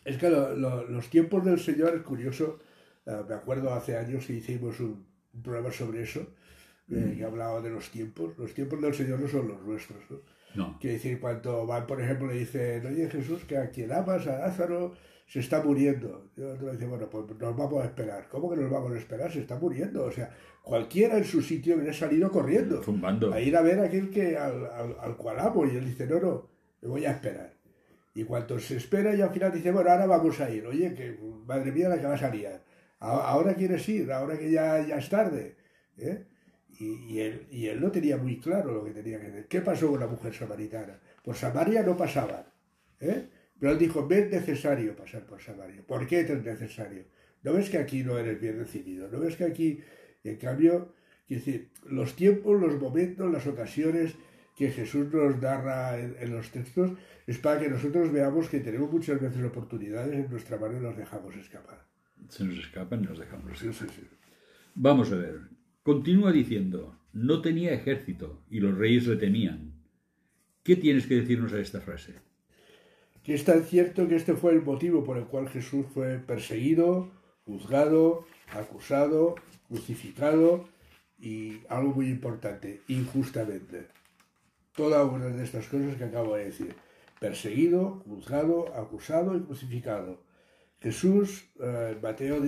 Es 0.06 0.18
que 0.18 0.30
los 0.30 1.10
tiempos 1.10 1.44
del 1.44 1.60
Señor 1.60 1.96
es 1.96 2.04
curioso 2.04 2.60
Ah, 3.08 3.24
me 3.28 3.36
acuerdo 3.36 3.74
hace 3.74 3.96
años 3.96 4.26
que 4.26 4.34
hicimos 4.34 4.80
un, 4.80 5.06
programa 5.44 5.72
sobre 5.72 6.02
eso, 6.02 6.22
eh, 6.90 6.96
mm. 6.96 7.18
que 7.18 7.24
hablaba 7.24 7.62
de 7.62 7.70
los 7.70 7.92
tiempos. 7.92 8.38
Los 8.38 8.54
tiempos 8.54 8.82
del 8.82 8.94
Señor 8.94 9.20
no 9.20 9.28
son 9.28 9.48
los 9.48 9.62
nuestros. 9.62 10.00
¿no? 10.10 10.18
no. 10.56 10.80
Quiere 10.80 10.96
decir, 10.96 11.20
cuando 11.20 11.68
van, 11.68 11.86
por 11.86 12.02
ejemplo, 12.02 12.28
le 12.28 12.40
dicen, 12.40 12.86
oye 12.86 13.10
Jesús, 13.10 13.44
que 13.44 13.58
a 13.58 13.70
quien 13.70 13.92
amas, 13.92 14.26
a 14.28 14.40
Lázaro, 14.40 14.94
se 15.28 15.40
está 15.40 15.62
muriendo. 15.62 16.32
Y 16.36 16.42
otro 16.42 16.72
dice, 16.72 16.88
bueno, 16.88 17.08
pues 17.10 17.26
nos 17.38 17.56
vamos 17.56 17.84
a 17.84 17.86
esperar. 17.86 18.28
¿Cómo 18.30 18.50
que 18.50 18.56
nos 18.56 18.72
vamos 18.72 18.94
a 18.94 18.98
esperar? 18.98 19.32
Se 19.32 19.42
está 19.42 19.60
muriendo. 19.60 20.06
O 20.06 20.12
sea, 20.12 20.32
cualquiera 20.64 21.18
en 21.18 21.26
su 21.26 21.42
sitio 21.42 21.76
hubiera 21.76 21.94
salido 21.94 22.32
corriendo. 22.32 22.82
Zumbando. 22.82 23.34
A 23.34 23.42
ir 23.42 23.56
a 23.56 23.62
ver 23.62 23.80
a 23.80 23.84
aquel 23.84 24.10
que, 24.10 24.38
al, 24.38 24.66
al, 24.66 24.96
al 25.00 25.18
cual 25.18 25.40
amo. 25.40 25.66
Y 25.66 25.76
él 25.76 25.86
dice, 25.86 26.08
no, 26.08 26.20
no, 26.20 26.48
me 26.82 26.88
voy 26.88 27.06
a 27.06 27.12
esperar. 27.12 27.55
Y 28.16 28.24
cuando 28.24 28.58
se 28.58 28.78
espera 28.78 29.14
y 29.14 29.22
al 29.22 29.32
final 29.32 29.52
dice, 29.52 29.72
bueno, 29.72 29.92
ahora 29.92 30.08
vamos 30.08 30.40
a 30.40 30.50
ir. 30.50 30.66
Oye, 30.66 30.94
que 30.96 31.18
madre 31.46 31.72
mía 31.72 31.90
la 31.90 32.00
que 32.00 32.08
va 32.08 32.16
a 32.16 32.18
salir 32.18 32.48
ahora 33.00 33.54
quieres 33.54 33.88
ir, 33.90 34.12
ahora 34.12 34.38
que 34.38 34.52
ya, 34.52 34.86
ya 34.86 34.98
es 34.98 35.10
tarde. 35.10 35.56
¿eh? 35.98 36.26
Y, 36.80 37.20
él, 37.20 37.48
y 37.52 37.68
él 37.68 37.80
no 37.80 37.92
tenía 37.92 38.18
muy 38.18 38.38
claro 38.40 38.74
lo 38.74 38.84
que 38.84 38.92
tenía 38.92 39.20
que 39.20 39.28
hacer. 39.28 39.48
¿Qué 39.48 39.62
pasó 39.62 39.90
con 39.90 40.00
la 40.00 40.08
mujer 40.08 40.34
samaritana? 40.34 41.00
Por 41.24 41.36
Samaria 41.36 41.84
no 41.84 41.96
pasaban. 41.96 42.46
¿eh? 43.00 43.28
Pero 43.58 43.72
él 43.72 43.80
dijo, 43.80 44.06
me 44.06 44.20
es 44.20 44.32
necesario 44.32 44.96
pasar 44.96 45.26
por 45.26 45.42
Samaria. 45.42 45.82
¿Por 45.88 46.06
qué 46.06 46.22
es 46.22 46.44
necesario? 46.44 47.06
¿No 47.44 47.54
ves 47.54 47.70
que 47.70 47.78
aquí 47.78 48.04
no 48.04 48.18
eres 48.18 48.42
bien 48.42 48.58
recibido? 48.58 49.10
¿No 49.10 49.20
ves 49.20 49.38
que 49.38 49.46
aquí, 49.46 49.80
en 50.24 50.36
cambio, 50.38 50.94
decir, 51.30 51.70
los 51.86 52.16
tiempos, 52.16 52.60
los 52.60 52.82
momentos, 52.82 53.32
las 53.32 53.48
ocasiones 53.48 54.16
que 54.56 54.72
Jesús 54.72 55.12
nos 55.14 55.42
narra 55.42 56.00
en, 56.00 56.32
los 56.32 56.50
textos 56.50 56.92
es 57.28 57.38
para 57.40 57.60
que 57.60 57.70
nosotros 57.70 58.12
veamos 58.12 58.48
que 58.48 58.60
tenemos 58.60 58.92
muchas 58.92 59.20
veces 59.20 59.44
oportunidades 59.44 60.14
en 60.14 60.32
nuestra 60.32 60.58
mano 60.58 60.78
y 60.78 60.84
las 60.84 60.98
dejamos 60.98 61.36
escapar. 61.36 61.86
Se 62.30 62.44
nos 62.44 62.58
escapan 62.58 63.04
y 63.04 63.08
nos 63.08 63.20
dejamos 63.20 63.52
escapar. 63.52 63.74
Sí, 63.74 63.86
sí, 63.88 64.02
sí. 64.02 64.08
Vamos 64.76 65.12
a 65.12 65.16
ver. 65.16 65.42
Continúa 65.84 66.32
diciendo, 66.32 66.98
no 67.14 67.42
tenía 67.42 67.74
ejército 67.74 68.44
y 68.50 68.60
los 68.60 68.78
reyes 68.78 69.08
le 69.08 69.18
temían. 69.18 69.74
¿Qué 70.64 70.76
tienes 70.76 71.06
que 71.06 71.16
decirnos 71.16 71.54
a 71.54 71.60
esta 71.60 71.82
frase? 71.82 72.16
Que 73.24 73.34
es 73.34 73.44
tan 73.44 73.64
cierto 73.64 74.08
que 74.08 74.16
este 74.16 74.34
fue 74.34 74.54
el 74.54 74.62
motivo 74.62 75.04
por 75.04 75.18
el 75.18 75.26
cual 75.26 75.50
Jesús 75.50 75.86
fue 75.94 76.20
perseguido, 76.20 77.12
juzgado, 77.46 78.26
acusado, 78.52 79.36
crucificado 79.68 80.68
y 81.20 81.60
algo 81.70 81.94
muy 81.94 82.08
importante, 82.08 82.82
injustamente. 82.88 83.88
Todas 84.76 85.12
una 85.12 85.28
de 85.28 85.44
estas 85.44 85.68
cosas 85.68 85.96
que 85.96 86.04
acabo 86.04 86.36
de 86.36 86.46
decir. 86.46 86.76
Perseguido, 87.20 88.04
juzgado, 88.06 88.74
acusado 88.76 89.38
y 89.38 89.42
crucificado. 89.42 90.22
Jesús, 90.82 91.50
eh, 91.62 91.98
Mateo 92.02 92.42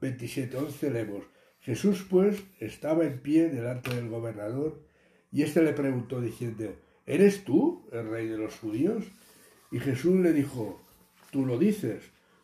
27, 0.00 0.56
11 0.56 0.90
leemos, 0.90 1.24
Jesús 1.60 2.04
pues 2.10 2.42
estaba 2.58 3.04
en 3.04 3.20
pie 3.20 3.48
delante 3.48 3.94
del 3.94 4.08
gobernador 4.08 4.82
y 5.30 5.42
éste 5.42 5.62
le 5.62 5.72
preguntó 5.72 6.20
diciendo, 6.20 6.74
¿eres 7.06 7.44
tú 7.44 7.88
el 7.92 8.10
rey 8.10 8.28
de 8.28 8.36
los 8.36 8.56
judíos? 8.56 9.04
Y 9.70 9.78
Jesús 9.78 10.20
le 10.20 10.32
dijo, 10.32 10.82
tú 11.30 11.46
lo 11.46 11.58
dices. 11.58 12.02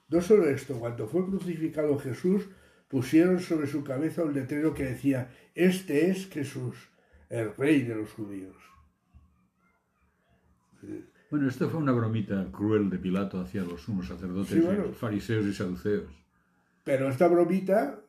No 0.09 0.23
solo 0.23 0.49
esto, 0.49 0.79
cuando 0.79 1.09
fue 1.09 1.27
crucificado 1.27 1.99
Jesús, 1.99 2.49
pusieron 2.89 3.41
sobre 3.41 3.67
su 3.67 3.85
cabeza 3.85 4.23
un 4.23 4.33
letrero 4.33 4.73
que 4.73 4.85
decía, 4.85 5.31
este 5.55 6.11
es 6.11 6.29
Jesús, 6.29 6.77
el 7.29 7.55
rey 7.57 7.83
de 7.83 7.97
los 7.97 8.11
judíos. 8.13 8.57
Bueno, 11.31 11.49
esto 11.49 11.69
fue 11.69 11.81
una 11.81 11.93
bromita 11.93 12.47
cruel 12.51 12.89
de 12.89 12.99
Pilato 12.99 13.41
hacia 13.41 13.63
los 13.63 13.83
sumos 13.83 14.09
sacerdotes, 14.09 14.63
fariseos 14.97 15.47
y 15.47 15.53
saduceos. 15.53 16.11
Pero 16.85 17.09
esta 17.11 17.29
bromita, 17.29 18.01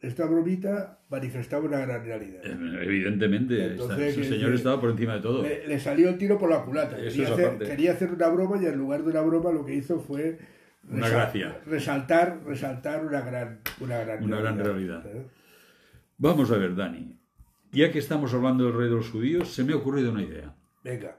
esta 0.00 0.26
bromita 0.26 0.98
manifestaba 1.08 1.66
una 1.66 1.78
gran 1.78 2.04
realidad. 2.04 2.44
Eh, 2.44 2.82
evidentemente, 2.82 3.64
el 3.64 4.24
Señor 4.24 4.54
estaba 4.54 4.80
por 4.80 4.90
encima 4.90 5.14
de 5.14 5.20
todo. 5.20 5.42
Le, 5.42 5.78
salió 5.78 6.08
el 6.08 6.18
tiro 6.18 6.38
por 6.38 6.50
la 6.50 6.64
culata. 6.64 6.96
Quería 6.96 7.92
hacer, 7.92 8.12
una 8.12 8.28
broma 8.28 8.60
y 8.60 8.66
en 8.66 8.76
lugar 8.76 9.04
de 9.04 9.10
una 9.10 9.20
broma 9.20 9.52
lo 9.52 9.64
que 9.64 9.74
hizo 9.74 10.00
fue 10.00 10.38
una 10.90 11.08
gracia. 11.08 11.60
resaltar, 11.64 12.40
resaltar 12.44 13.06
una 13.06 13.20
gran, 13.20 13.60
una 13.80 13.98
gran 13.98 14.18
realidad. 14.18 14.42
Gran 14.42 14.58
realidad. 14.58 15.06
¿eh? 15.06 15.26
Vamos 16.18 16.50
a 16.50 16.56
ver, 16.56 16.74
Dani. 16.74 17.16
Ya 17.70 17.90
que 17.90 17.98
estamos 17.98 18.32
hablando 18.34 18.64
del 18.64 18.74
rey 18.74 18.88
de 18.88 18.96
los 18.96 19.10
judíos, 19.10 19.52
se 19.52 19.64
me 19.64 19.72
ha 19.72 19.76
ocurrido 19.76 20.12
una 20.12 20.22
idea. 20.22 20.54
Venga. 20.82 21.18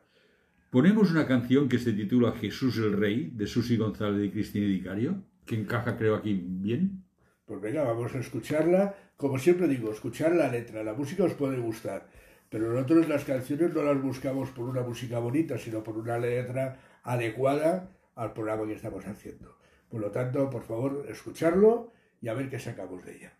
Ponemos 0.75 1.09
una 1.09 1.25
canción 1.25 1.69
que 1.69 1.79
se 1.79 1.93
titula 1.93 2.33
Jesús 2.33 2.77
el 2.79 2.91
Rey, 2.91 3.31
de 3.33 3.47
Susi 3.47 3.77
González 3.77 4.25
y 4.25 4.29
Cristina 4.29 4.67
Dicario, 4.67 5.23
que 5.45 5.55
encaja 5.55 5.95
creo 5.95 6.15
aquí 6.15 6.33
bien. 6.33 7.05
Pues 7.45 7.61
venga, 7.61 7.83
vamos 7.83 8.13
a 8.13 8.19
escucharla. 8.19 8.93
Como 9.15 9.39
siempre 9.39 9.69
digo, 9.69 9.89
escuchar 9.89 10.35
la 10.35 10.49
letra. 10.49 10.83
La 10.83 10.93
música 10.93 11.23
os 11.23 11.33
puede 11.33 11.59
gustar, 11.59 12.09
pero 12.49 12.73
nosotros 12.73 13.07
las 13.07 13.23
canciones 13.23 13.73
no 13.73 13.83
las 13.83 14.01
buscamos 14.01 14.49
por 14.49 14.67
una 14.67 14.81
música 14.81 15.17
bonita, 15.19 15.57
sino 15.57 15.81
por 15.81 15.97
una 15.97 16.17
letra 16.17 16.77
adecuada 17.03 17.95
al 18.15 18.33
programa 18.33 18.65
que 18.65 18.73
estamos 18.73 19.07
haciendo. 19.07 19.57
Por 19.87 20.01
lo 20.01 20.11
tanto, 20.11 20.49
por 20.49 20.63
favor, 20.63 21.05
escucharlo 21.07 21.93
y 22.19 22.27
a 22.27 22.33
ver 22.33 22.49
qué 22.49 22.59
sacamos 22.59 23.05
de 23.05 23.15
ella. 23.15 23.33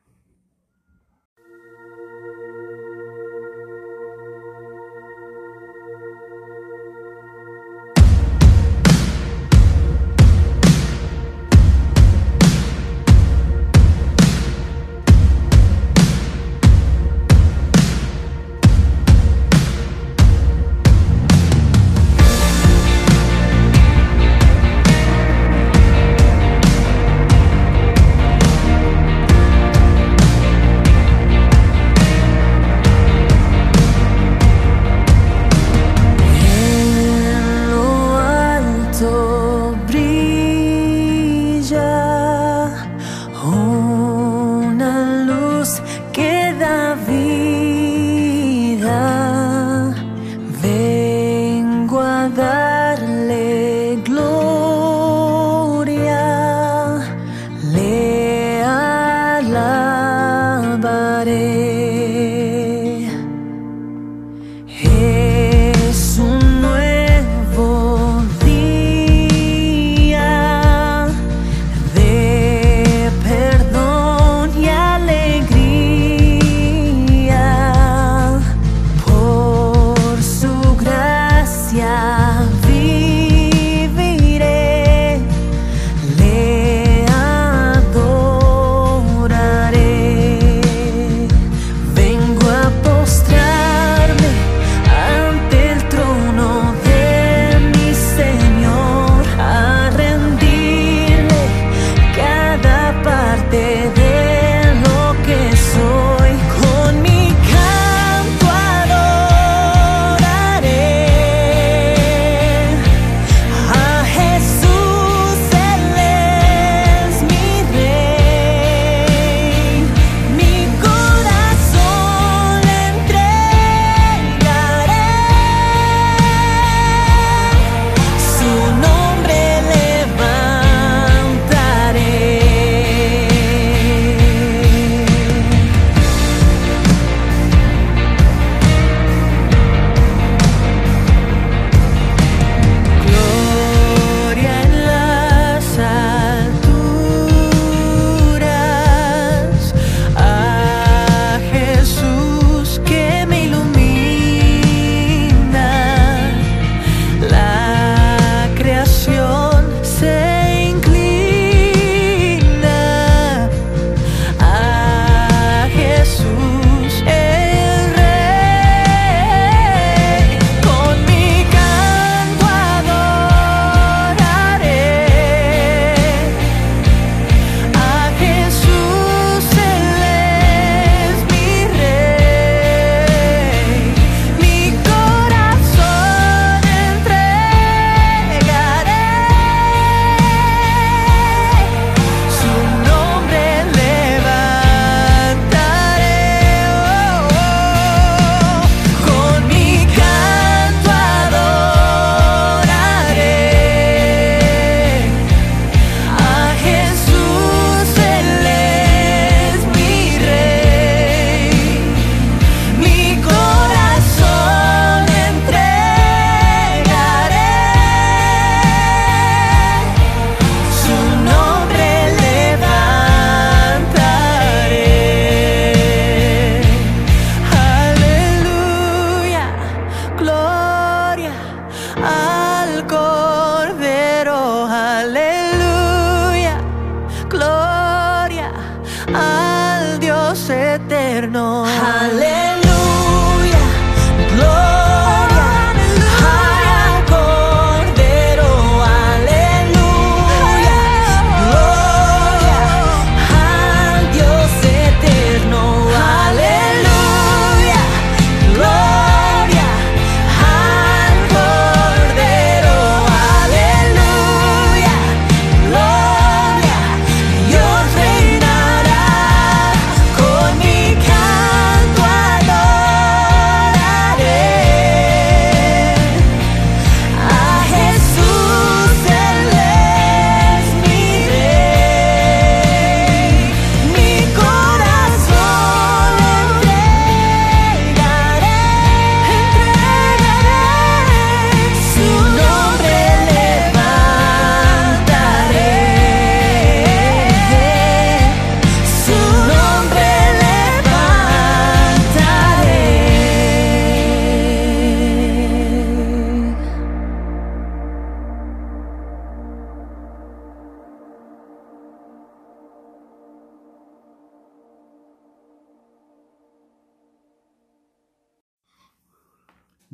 Eterno. 240.75 241.65
Aleluya, 241.65 242.44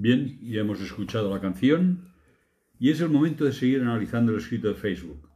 Bien, 0.02 0.40
ya 0.42 0.62
hemos 0.62 0.82
escuchado 0.82 1.32
la 1.32 1.40
canción 1.40 2.12
y 2.80 2.90
es 2.90 3.02
el 3.02 3.10
momento 3.10 3.46
de 3.46 3.54
seguir 3.54 3.82
analizando 3.82 4.32
el 4.32 4.40
escrito 4.40 4.70
de 4.70 4.74
Facebook. 4.74 5.30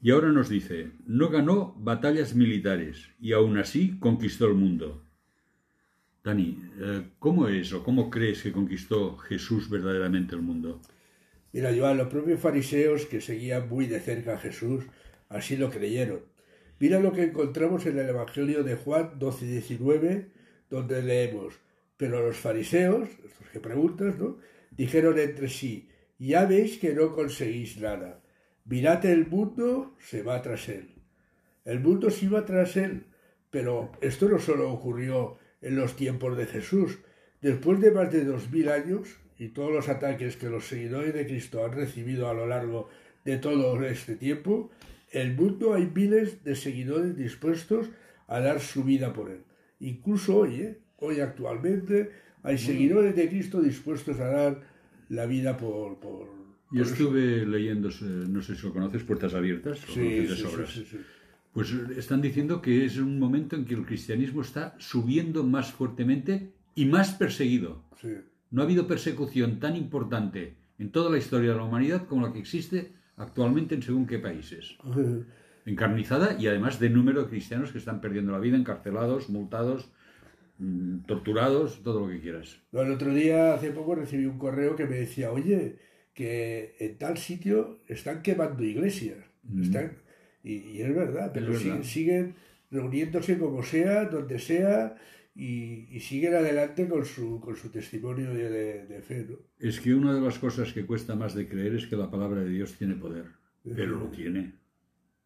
Y 0.00 0.12
ahora 0.12 0.28
nos 0.28 0.48
dice, 0.48 0.92
no 1.04 1.30
ganó 1.30 1.74
batallas 1.76 2.36
militares 2.36 3.10
y 3.20 3.32
aún 3.32 3.58
así 3.58 3.98
conquistó 3.98 4.46
el 4.46 4.54
mundo. 4.54 5.02
Dani, 6.22 6.62
eh, 6.80 7.08
¿cómo 7.18 7.48
es 7.48 7.72
o 7.72 7.82
cómo 7.82 8.08
crees 8.08 8.40
que 8.40 8.52
conquistó 8.52 9.16
Jesús 9.16 9.68
verdaderamente 9.68 10.36
el 10.36 10.42
mundo? 10.42 10.80
Mira, 11.52 11.72
Joan, 11.76 11.98
los 11.98 12.06
propios 12.06 12.38
fariseos 12.38 13.04
que 13.06 13.20
seguían 13.20 13.68
muy 13.68 13.86
de 13.86 13.98
cerca 13.98 14.34
a 14.34 14.38
Jesús 14.38 14.84
así 15.28 15.56
lo 15.56 15.70
creyeron. 15.70 16.20
Mira 16.78 17.00
lo 17.00 17.12
que 17.12 17.24
encontramos 17.24 17.84
en 17.86 17.98
el 17.98 18.08
Evangelio 18.08 18.62
de 18.62 18.76
Juan 18.76 19.18
12-19, 19.18 20.28
donde 20.70 21.02
leemos, 21.02 21.58
pero 21.98 22.26
los 22.26 22.38
fariseos, 22.38 23.10
estos 23.10 23.48
que 23.52 23.60
preguntas, 23.60 24.18
¿no? 24.18 24.38
Dijeron 24.70 25.18
entre 25.18 25.48
sí, 25.48 25.90
ya 26.18 26.46
veis 26.46 26.78
que 26.78 26.94
no 26.94 27.14
conseguís 27.14 27.78
nada. 27.78 28.22
Mirad 28.64 29.04
el 29.04 29.26
mundo, 29.26 29.96
se 29.98 30.22
va 30.22 30.40
tras 30.40 30.68
él. 30.68 30.94
El 31.64 31.80
mundo 31.80 32.10
se 32.10 32.26
iba 32.26 32.46
tras 32.46 32.76
él, 32.76 33.06
pero 33.50 33.92
esto 34.00 34.28
no 34.28 34.38
solo 34.38 34.72
ocurrió 34.72 35.38
en 35.60 35.76
los 35.76 35.96
tiempos 35.96 36.36
de 36.36 36.46
Jesús. 36.46 36.98
Después 37.42 37.80
de 37.80 37.90
más 37.90 38.12
de 38.12 38.24
dos 38.24 38.50
mil 38.50 38.68
años 38.68 39.16
y 39.36 39.48
todos 39.48 39.72
los 39.72 39.88
ataques 39.88 40.36
que 40.36 40.48
los 40.48 40.66
seguidores 40.66 41.12
de 41.14 41.26
Cristo 41.26 41.64
han 41.64 41.72
recibido 41.72 42.28
a 42.28 42.34
lo 42.34 42.46
largo 42.46 42.88
de 43.24 43.38
todo 43.38 43.82
este 43.84 44.16
tiempo, 44.16 44.70
el 45.10 45.34
mundo 45.34 45.74
hay 45.74 45.90
miles 45.92 46.44
de 46.44 46.54
seguidores 46.54 47.16
dispuestos 47.16 47.90
a 48.28 48.40
dar 48.40 48.60
su 48.60 48.84
vida 48.84 49.12
por 49.12 49.30
él. 49.30 49.42
Incluso 49.80 50.38
hoy, 50.38 50.60
¿eh? 50.62 50.78
Hoy 50.98 51.20
actualmente, 51.20 52.10
hay 52.42 52.58
seguidores 52.58 53.14
de 53.16 53.28
Cristo 53.28 53.60
dispuestos 53.60 54.18
a 54.20 54.26
dar 54.28 54.60
la 55.08 55.26
vida 55.26 55.56
por... 55.56 55.98
por 55.98 56.28
Yo 56.70 56.82
estuve 56.82 57.46
leyendo, 57.46 57.88
eh, 57.88 57.94
no 58.28 58.42
sé 58.42 58.54
si 58.56 58.66
lo 58.66 58.72
conoces, 58.72 59.02
Puertas 59.02 59.34
Abiertas, 59.34 59.80
lo 59.88 59.94
Sí, 59.94 60.26
sí, 60.26 60.36
sobras. 60.36 60.70
sí, 60.70 60.80
sí, 60.80 60.86
sí. 60.90 60.98
Pues 61.52 61.72
están 61.96 62.20
diciendo 62.20 62.60
que 62.60 62.84
es 62.84 62.98
un 62.98 63.18
momento 63.18 63.56
en 63.56 63.64
que 63.64 63.74
el 63.74 63.84
cristianismo 63.84 64.42
está 64.42 64.76
subiendo 64.78 65.42
más 65.44 65.72
fuertemente 65.72 66.52
y 66.74 66.84
más 66.86 67.12
perseguido. 67.12 67.84
sí. 68.00 68.14
No 68.50 68.62
ha 68.62 68.64
habido 68.64 68.86
persecución 68.86 69.60
tan 69.60 69.76
importante 69.76 70.56
en 70.78 70.90
toda 70.90 71.10
la 71.10 71.18
historia 71.18 71.50
de 71.50 71.56
la 71.56 71.64
humanidad 71.64 72.06
como 72.06 72.26
la 72.26 72.32
que 72.32 72.38
existe 72.38 72.92
actualmente 73.18 73.74
en 73.74 73.82
según 73.82 74.06
qué 74.06 74.18
países. 74.18 74.78
Encarnizada 75.66 76.36
y 76.40 76.46
además 76.46 76.80
de 76.80 76.88
número 76.88 77.24
de 77.24 77.28
cristianos 77.28 77.72
que 77.72 77.78
están 77.78 78.00
perdiendo 78.00 78.32
la 78.32 78.38
vida, 78.38 78.56
encarcelados, 78.56 79.28
multados, 79.28 79.90
mm, 80.58 81.04
torturados, 81.06 81.82
todo 81.82 82.00
lo 82.06 82.08
que 82.12 82.20
quieras. 82.20 82.60
No, 82.72 82.82
el 82.82 82.92
otro 82.92 83.12
día, 83.14 83.54
hace 83.54 83.70
poco, 83.72 83.94
recibí 83.94 84.26
un 84.26 84.38
correo 84.38 84.76
que 84.76 84.86
me 84.86 84.96
decía, 84.96 85.30
oye, 85.32 85.76
que 86.14 86.74
en 86.80 86.98
tal 86.98 87.16
sitio 87.18 87.80
están 87.86 88.22
quemando 88.22 88.62
iglesias. 88.64 89.18
Están... 89.60 89.92
Y, 90.44 90.54
y 90.54 90.82
es 90.82 90.94
verdad, 90.94 91.30
pero 91.34 91.48
Mm. 91.48 91.52
Es 91.52 91.64
verdad. 91.64 91.82
Siguen, 91.82 91.84
siguen 91.84 92.34
reuniéndose 92.70 93.38
como 93.38 93.62
sea, 93.62 94.04
donde 94.06 94.38
sea, 94.38 94.96
y, 95.34 95.86
y 95.90 96.00
siguen 96.00 96.34
adelante 96.34 96.88
con 96.88 97.04
su, 97.04 97.40
con 97.40 97.56
su 97.56 97.70
testimonio 97.70 98.34
de, 98.34 98.50
de- 98.50 98.86
de 98.86 99.02
fe. 99.02 99.26
¿no? 99.28 99.36
Es 99.58 99.80
que 99.80 99.94
una 99.94 100.14
de 100.14 100.20
las 100.20 100.38
cosas 100.38 100.72
que 100.72 100.84
cuesta 100.84 101.14
más 101.14 101.34
de 101.34 101.48
creer 101.48 101.74
es 101.76 101.86
que 101.86 101.96
la 101.96 102.10
palabra 102.10 102.40
de 102.42 102.50
Dios 102.50 102.74
tiene 102.74 102.94
poder, 102.94 103.26
pero 103.64 103.96
lo 103.98 104.06
tiene. 104.10 104.52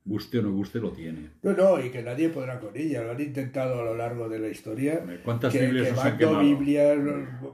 Guste 0.04 0.40
o 0.40 0.42
no 0.42 0.52
guste, 0.52 0.80
lo 0.80 0.90
tiene. 0.92 1.30
No, 1.42 1.52
no, 1.52 1.84
y 1.84 1.90
que 1.90 2.02
nadie 2.02 2.28
podrá 2.28 2.58
con 2.58 2.76
ella. 2.76 3.04
Lo 3.04 3.12
han 3.12 3.20
intentado 3.20 3.80
a 3.80 3.84
lo 3.84 3.96
largo 3.96 4.28
de 4.28 4.40
la 4.40 4.48
historia. 4.48 5.04
¿Cuántas 5.24 5.52
que, 5.52 5.60
Biblias 5.66 5.96
han 5.98 6.18
quemado? 6.18 6.40
Biblias, 6.40 6.98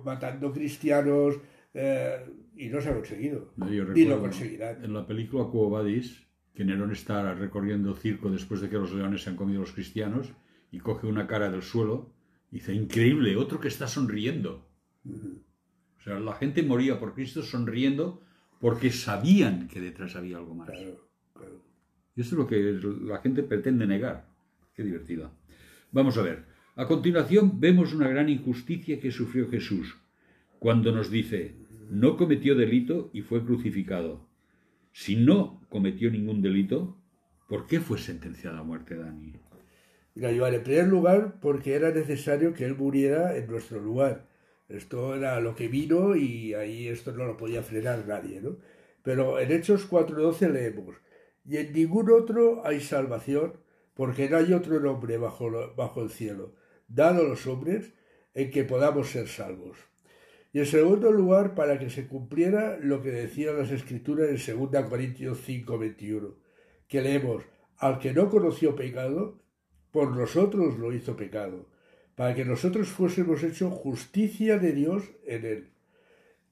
matando 0.02 0.52
cristianos, 0.52 1.37
eh, 1.74 2.24
y 2.56 2.68
no 2.68 2.80
se 2.80 2.88
ha 2.88 2.94
conseguido. 2.94 3.52
No, 3.56 3.70
yo 3.70 3.84
Ni 3.84 4.04
lo 4.04 4.18
conseguirán. 4.18 4.82
En 4.82 4.94
la 4.94 5.06
película 5.06 5.44
Quo 5.44 5.68
Vadis, 5.68 6.26
que 6.54 6.64
Nerón 6.64 6.90
está 6.90 7.34
recorriendo 7.34 7.94
circo 7.94 8.30
después 8.30 8.61
de 8.61 8.68
que 8.68 8.76
los 8.76 8.92
leones 8.92 9.22
se 9.22 9.30
han 9.30 9.37
comido 9.37 9.61
a 9.61 9.62
los 9.62 9.72
cristianos 9.72 10.32
y 10.72 10.80
coge 10.80 11.06
una 11.06 11.26
cara 11.26 11.50
del 11.50 11.62
suelo 11.62 12.12
y 12.50 12.56
dice, 12.56 12.72
increíble, 12.72 13.37
otro 13.37 13.61
que 13.61 13.68
está 13.68 13.87
sonriendo. 13.87 14.66
O 15.04 16.02
sea, 16.02 16.18
la 16.18 16.34
gente 16.34 16.62
moría 16.62 16.98
por 16.98 17.14
Cristo 17.14 17.42
sonriendo 17.42 18.22
porque 18.58 18.90
sabían 18.90 19.68
que 19.68 19.80
detrás 19.80 20.16
había 20.16 20.38
algo 20.38 20.54
más. 20.54 20.68
Claro, 20.68 21.08
claro. 21.34 21.62
Y 22.18 22.22
eso 22.22 22.35
es 22.35 22.38
lo 22.40 22.48
que 22.48 22.81
la 23.04 23.18
gente 23.18 23.44
pretende 23.44 23.87
negar. 23.87 24.26
Qué 24.74 24.83
divertido. 24.83 25.31
Vamos 25.92 26.18
a 26.18 26.22
ver. 26.22 26.46
A 26.74 26.88
continuación 26.88 27.61
vemos 27.61 27.94
una 27.94 28.09
gran 28.09 28.28
injusticia 28.28 28.98
que 28.98 29.12
sufrió 29.12 29.48
Jesús 29.48 29.96
cuando 30.59 30.90
nos 30.90 31.12
dice, 31.12 31.54
no 31.88 32.16
cometió 32.16 32.57
delito 32.57 33.09
y 33.12 33.22
fue 33.22 33.44
crucificado. 33.44 34.26
Si 34.90 35.14
no 35.14 35.61
cometió 35.68 36.11
ningún 36.11 36.42
delito, 36.42 36.96
¿por 37.48 37.68
qué 37.68 37.78
fue 37.78 37.98
sentenciado 37.98 38.59
a 38.59 38.64
muerte, 38.64 38.96
Dani? 38.96 39.35
Mira, 40.16 40.33
Joan, 40.37 40.54
en 40.54 40.64
primer 40.64 40.88
lugar, 40.88 41.38
porque 41.40 41.74
era 41.74 41.92
necesario 41.92 42.52
que 42.52 42.64
él 42.64 42.74
muriera 42.74 43.37
en 43.37 43.46
nuestro 43.46 43.81
lugar. 43.81 44.26
Esto 44.68 45.14
era 45.14 45.38
lo 45.38 45.54
que 45.54 45.68
vino 45.68 46.16
y 46.16 46.54
ahí 46.54 46.88
esto 46.88 47.12
no 47.12 47.26
lo 47.26 47.37
podía 47.37 47.62
frenar 47.62 48.09
nadie, 48.09 48.40
¿no? 48.40 48.57
Pero 49.04 49.38
en 49.38 49.52
Hechos 49.52 49.88
4.12 49.88 50.50
leemos, 50.50 50.96
y 51.48 51.56
en 51.56 51.72
ningún 51.72 52.11
otro 52.11 52.61
hay 52.66 52.80
salvación, 52.80 53.54
porque 53.94 54.28
no 54.28 54.37
hay 54.37 54.52
otro 54.52 54.80
nombre 54.80 55.16
bajo, 55.16 55.50
bajo 55.74 56.02
el 56.02 56.11
cielo, 56.11 56.52
dado 56.88 57.22
a 57.22 57.28
los 57.28 57.46
hombres, 57.46 57.94
en 58.34 58.50
que 58.50 58.64
podamos 58.64 59.08
ser 59.08 59.28
salvos. 59.28 59.78
Y 60.52 60.58
en 60.58 60.66
segundo 60.66 61.11
lugar, 61.11 61.54
para 61.54 61.78
que 61.78 61.88
se 61.88 62.06
cumpliera 62.06 62.78
lo 62.78 63.00
que 63.00 63.11
decían 63.11 63.56
las 63.56 63.70
Escrituras 63.70 64.28
en 64.28 64.70
2 64.70 64.88
Corintios 64.90 65.48
5.21, 65.48 66.34
que 66.87 67.00
leemos, 67.00 67.44
al 67.78 67.98
que 67.98 68.12
no 68.12 68.28
conoció 68.28 68.76
pecado, 68.76 69.40
por 69.90 70.14
nosotros 70.14 70.78
lo 70.78 70.92
hizo 70.92 71.16
pecado, 71.16 71.66
para 72.14 72.34
que 72.34 72.44
nosotros 72.44 72.88
fuésemos 72.88 73.42
hecho 73.42 73.70
justicia 73.70 74.58
de 74.58 74.72
Dios 74.72 75.04
en 75.24 75.46
él. 75.46 75.70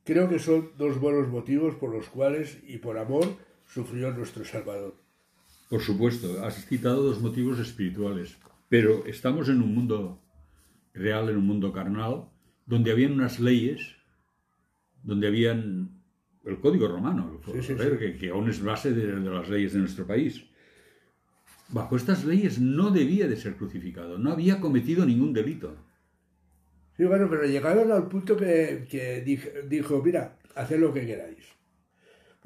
Creo 0.05 0.29
que 0.29 0.39
son 0.39 0.71
dos 0.79 0.99
buenos 1.01 1.29
motivos 1.29 1.75
por 1.75 1.93
los 1.93 2.09
cuales 2.09 2.59
y 2.67 2.79
por 2.79 2.97
amor 2.97 3.27
sufrió 3.67 4.13
nuestro 4.13 4.45
Salvador. 4.45 4.95
Por 5.69 5.81
supuesto, 5.83 6.45
has 6.45 6.65
citado 6.67 7.03
dos 7.03 7.21
motivos 7.21 7.59
espirituales, 7.59 8.37
pero 8.69 9.05
estamos 9.07 9.49
en 9.49 9.63
un 9.63 9.75
mundo 9.75 10.21
real, 10.95 11.29
en 11.29 11.37
un 11.37 11.47
mundo 11.47 11.73
carnal, 11.73 12.29
donde 12.67 12.91
habían 12.93 13.13
unas 13.13 13.39
leyes, 13.41 13.97
donde 15.03 15.27
habían 15.27 15.91
el 16.45 16.61
código 16.61 16.87
romano, 16.89 17.41
Sí, 17.45 17.63
sí, 17.63 17.75
ver, 17.75 17.93
sí. 17.93 17.99
Que, 17.99 18.17
que 18.19 18.31
aún 18.31 18.49
es 18.49 18.63
base 18.63 18.93
de, 18.93 19.21
de 19.21 19.31
las 19.31 19.49
leyes 19.49 19.73
de 19.73 19.81
nuestro 19.81 20.07
país. 20.07 20.45
bajo 21.69 21.97
estas 21.97 22.25
leyes 22.25 22.59
no 22.61 22.91
debía 22.91 23.27
de 23.29 23.37
ser 23.37 23.57
crucificado, 23.57 24.19
no 24.19 24.31
había 24.33 24.61
cometido 24.61 25.05
ningún 25.05 25.33
delito. 25.33 25.77
Sí, 26.97 27.05
bueno, 27.05 27.29
pero 27.29 27.45
llegaron 27.45 27.93
al 27.93 28.09
punto 28.09 28.37
que, 28.37 28.87
que 28.89 29.21
dijo, 29.21 29.49
dijo, 29.69 30.03
mira, 30.03 30.39
haced 30.55 30.79
lo 30.81 30.93
que 30.95 31.07
queráis. 31.07 31.45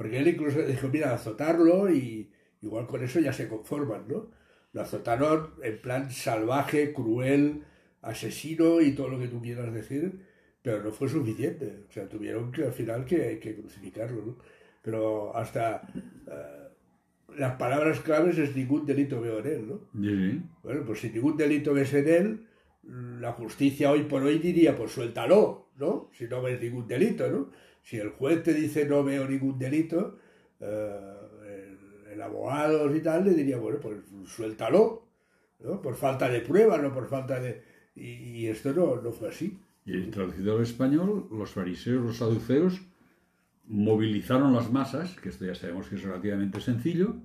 Porque 0.00 0.18
él 0.18 0.28
incluso 0.28 0.62
dijo, 0.62 0.88
mira, 0.88 1.12
azotarlo 1.12 1.92
y 1.92 2.32
igual 2.62 2.86
con 2.86 3.04
eso 3.04 3.20
ya 3.20 3.34
se 3.34 3.48
conforman, 3.48 4.08
¿no? 4.08 4.30
Lo 4.72 4.80
azotaron 4.80 5.50
en 5.62 5.78
plan 5.82 6.10
salvaje, 6.10 6.94
cruel, 6.94 7.64
asesino 8.00 8.80
y 8.80 8.92
todo 8.92 9.08
lo 9.10 9.18
que 9.18 9.28
tú 9.28 9.42
quieras 9.42 9.74
decir, 9.74 10.24
pero 10.62 10.82
no 10.82 10.90
fue 10.90 11.06
suficiente. 11.10 11.84
O 11.86 11.92
sea, 11.92 12.08
tuvieron 12.08 12.50
que 12.50 12.64
al 12.64 12.72
final 12.72 13.04
que, 13.04 13.38
que 13.40 13.54
crucificarlo, 13.54 14.24
¿no? 14.24 14.36
Pero 14.80 15.36
hasta 15.36 15.82
eh, 15.94 16.68
las 17.36 17.56
palabras 17.56 18.00
claves 18.00 18.38
es 18.38 18.56
ningún 18.56 18.86
delito 18.86 19.20
veo 19.20 19.40
en 19.40 19.46
él, 19.46 19.68
¿no? 19.68 19.80
Sí. 20.02 20.42
Bueno, 20.62 20.82
pues 20.86 21.00
si 21.00 21.10
ningún 21.10 21.36
delito 21.36 21.74
ves 21.74 21.92
en 21.92 22.08
él, 22.08 22.46
la 23.20 23.32
justicia 23.32 23.90
hoy 23.90 24.04
por 24.04 24.22
hoy 24.22 24.38
diría, 24.38 24.74
pues 24.74 24.92
suéltalo, 24.92 25.68
¿no? 25.76 26.08
Si 26.14 26.24
no 26.24 26.40
ves 26.40 26.58
ningún 26.58 26.88
delito, 26.88 27.28
¿no? 27.28 27.50
Si 27.82 27.96
el 27.96 28.10
juez 28.10 28.42
te 28.42 28.54
dice 28.54 28.86
no 28.86 29.02
veo 29.02 29.26
ningún 29.26 29.58
delito, 29.58 30.18
eh, 30.60 31.14
el, 31.46 32.12
el 32.12 32.22
abogado 32.22 32.94
y 32.94 33.00
tal 33.00 33.24
le 33.24 33.34
diría, 33.34 33.58
bueno, 33.58 33.80
pues 33.80 33.98
suéltalo, 34.26 35.06
¿no? 35.60 35.80
Por 35.80 35.96
falta 35.96 36.28
de 36.28 36.40
pruebas, 36.40 36.82
no 36.82 36.92
por 36.92 37.08
falta 37.08 37.40
de... 37.40 37.62
Y, 37.94 38.08
y 38.08 38.46
esto 38.46 38.72
no, 38.72 39.00
no 39.00 39.12
fue 39.12 39.28
así. 39.28 39.58
Y 39.84 40.02
traducido 40.10 40.56
al 40.56 40.62
español, 40.62 41.26
los 41.30 41.50
fariseos, 41.50 42.04
los 42.04 42.16
saduceos, 42.18 42.80
movilizaron 43.66 44.52
las 44.52 44.70
masas, 44.70 45.16
que 45.20 45.28
esto 45.28 45.44
ya 45.46 45.54
sabemos 45.54 45.88
que 45.88 45.96
es 45.96 46.02
relativamente 46.02 46.60
sencillo, 46.60 47.16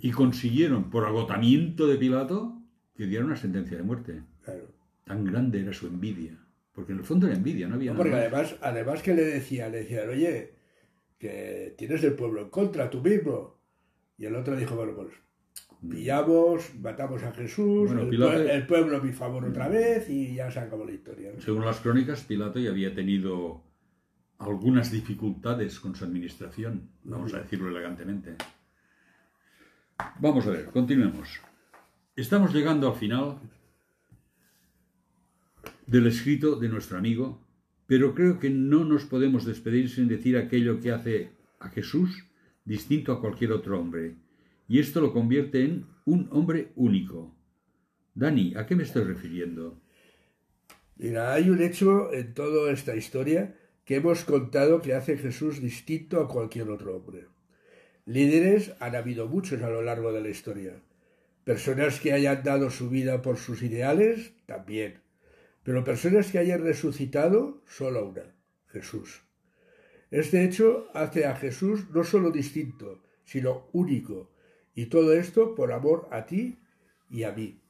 y 0.00 0.10
consiguieron, 0.12 0.90
por 0.90 1.04
agotamiento 1.04 1.86
de 1.86 1.96
Pilato, 1.96 2.56
que 2.94 3.06
diera 3.06 3.24
una 3.24 3.36
sentencia 3.36 3.76
de 3.76 3.82
muerte. 3.82 4.22
Claro. 4.44 4.66
Tan 5.04 5.24
grande 5.24 5.60
era 5.60 5.72
su 5.72 5.86
envidia. 5.86 6.38
Porque 6.78 6.92
en 6.92 6.98
el 7.00 7.04
fondo 7.04 7.26
era 7.26 7.34
envidia, 7.34 7.66
no 7.66 7.74
había 7.74 7.90
No, 7.90 7.96
porque 7.98 8.14
además, 8.14 8.54
además 8.60 9.02
que 9.02 9.12
le 9.12 9.24
decía, 9.24 9.68
le 9.68 9.78
decían, 9.78 10.08
oye, 10.10 10.54
que 11.18 11.74
tienes 11.76 12.04
el 12.04 12.14
pueblo 12.14 12.40
en 12.42 12.50
contra, 12.50 12.88
tú 12.88 13.02
mismo. 13.02 13.58
Y 14.16 14.26
el 14.26 14.36
otro 14.36 14.54
dijo, 14.54 14.76
bueno, 14.76 14.92
pues 14.94 15.08
pillamos, 15.90 16.72
matamos 16.76 17.24
a 17.24 17.32
Jesús, 17.32 17.88
Bueno, 17.88 18.02
el, 18.02 18.10
Pilato- 18.10 18.32
pue- 18.44 18.50
el 18.50 18.66
pueblo 18.68 18.96
a 18.96 19.00
mi 19.00 19.10
favor 19.12 19.44
otra 19.44 19.66
vez 19.68 20.08
y 20.08 20.36
ya 20.36 20.52
se 20.52 20.60
acabó 20.60 20.84
la 20.84 20.92
historia. 20.92 21.32
¿no? 21.34 21.40
Según 21.40 21.64
las 21.64 21.80
crónicas, 21.80 22.22
Pilato 22.22 22.60
ya 22.60 22.70
había 22.70 22.94
tenido 22.94 23.60
algunas 24.38 24.92
dificultades 24.92 25.80
con 25.80 25.96
su 25.96 26.04
administración, 26.04 26.90
vamos 27.02 27.34
a 27.34 27.38
decirlo 27.40 27.70
elegantemente. 27.70 28.36
Vamos 30.20 30.46
a 30.46 30.50
ver, 30.50 30.66
continuemos. 30.66 31.40
Estamos 32.14 32.54
llegando 32.54 32.86
al 32.88 32.94
final 32.94 33.38
del 35.88 36.06
escrito 36.06 36.56
de 36.56 36.68
nuestro 36.68 36.98
amigo, 36.98 37.42
pero 37.86 38.14
creo 38.14 38.38
que 38.38 38.50
no 38.50 38.84
nos 38.84 39.04
podemos 39.06 39.46
despedir 39.46 39.88
sin 39.88 40.06
decir 40.06 40.36
aquello 40.36 40.80
que 40.80 40.92
hace 40.92 41.30
a 41.60 41.70
Jesús 41.70 42.26
distinto 42.66 43.10
a 43.10 43.20
cualquier 43.22 43.52
otro 43.52 43.80
hombre, 43.80 44.16
y 44.68 44.80
esto 44.80 45.00
lo 45.00 45.14
convierte 45.14 45.64
en 45.64 45.86
un 46.04 46.28
hombre 46.30 46.72
único. 46.76 47.34
Dani, 48.14 48.52
¿a 48.54 48.66
qué 48.66 48.76
me 48.76 48.82
estoy 48.82 49.04
refiriendo? 49.04 49.80
Mira, 50.96 51.32
hay 51.32 51.48
un 51.48 51.62
hecho 51.62 52.12
en 52.12 52.34
toda 52.34 52.70
esta 52.70 52.94
historia 52.94 53.56
que 53.86 53.96
hemos 53.96 54.24
contado 54.24 54.82
que 54.82 54.92
hace 54.92 55.16
Jesús 55.16 55.62
distinto 55.62 56.20
a 56.20 56.28
cualquier 56.28 56.68
otro 56.68 56.96
hombre. 56.96 57.28
Líderes 58.04 58.74
han 58.80 58.94
habido 58.94 59.26
muchos 59.26 59.62
a 59.62 59.70
lo 59.70 59.80
largo 59.80 60.12
de 60.12 60.20
la 60.20 60.28
historia. 60.28 60.82
Personas 61.44 61.98
que 61.98 62.12
hayan 62.12 62.42
dado 62.42 62.68
su 62.68 62.90
vida 62.90 63.22
por 63.22 63.38
sus 63.38 63.62
ideales, 63.62 64.34
también. 64.44 65.07
Pero 65.68 65.84
personas 65.84 66.32
que 66.32 66.38
hayan 66.38 66.62
resucitado, 66.62 67.60
solo 67.66 68.08
una, 68.08 68.22
Jesús. 68.68 69.20
Este 70.10 70.42
hecho 70.42 70.88
hace 70.94 71.26
a 71.26 71.36
Jesús 71.36 71.90
no 71.90 72.04
solo 72.04 72.30
distinto, 72.30 73.02
sino 73.26 73.68
único. 73.74 74.30
Y 74.74 74.86
todo 74.86 75.12
esto 75.12 75.54
por 75.54 75.72
amor 75.72 76.08
a 76.10 76.24
ti 76.24 76.58
y 77.10 77.24
a 77.24 77.32
mí. 77.32 77.60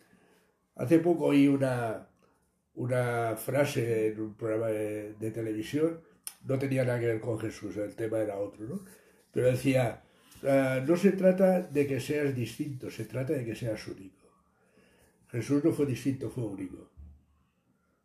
Hace 0.77 1.01
poco 1.01 1.25
oí 1.25 1.49
una, 1.49 2.07
una 2.77 3.35
frase 3.35 4.07
en 4.07 4.21
un 4.21 4.35
programa 4.35 4.69
de, 4.69 5.33
televisión, 5.35 6.01
no 6.47 6.57
tenía 6.57 6.85
nada 6.85 7.01
que 7.01 7.07
ver 7.07 7.21
con 7.21 7.41
Jesús, 7.41 7.77
el 7.79 7.97
tema 7.97 8.21
era 8.21 8.39
otro, 8.39 8.65
¿no? 8.65 8.85
Pero 9.33 9.49
decía, 9.49 10.05
"Ah, 10.45 10.85
no 10.87 10.97
se 10.97 11.11
trata 11.11 11.63
de 11.63 11.85
que 11.89 11.99
seas 11.99 12.33
distinto, 12.33 12.93
se 12.93 13.07
trata 13.07 13.33
de 13.33 13.45
que 13.45 13.57
seas 13.57 13.85
único. 13.89 14.29
Jesús 15.33 15.65
no 15.65 15.73
fue 15.73 15.87
distinto, 15.87 16.31
fue 16.31 16.45
único. 16.45 16.98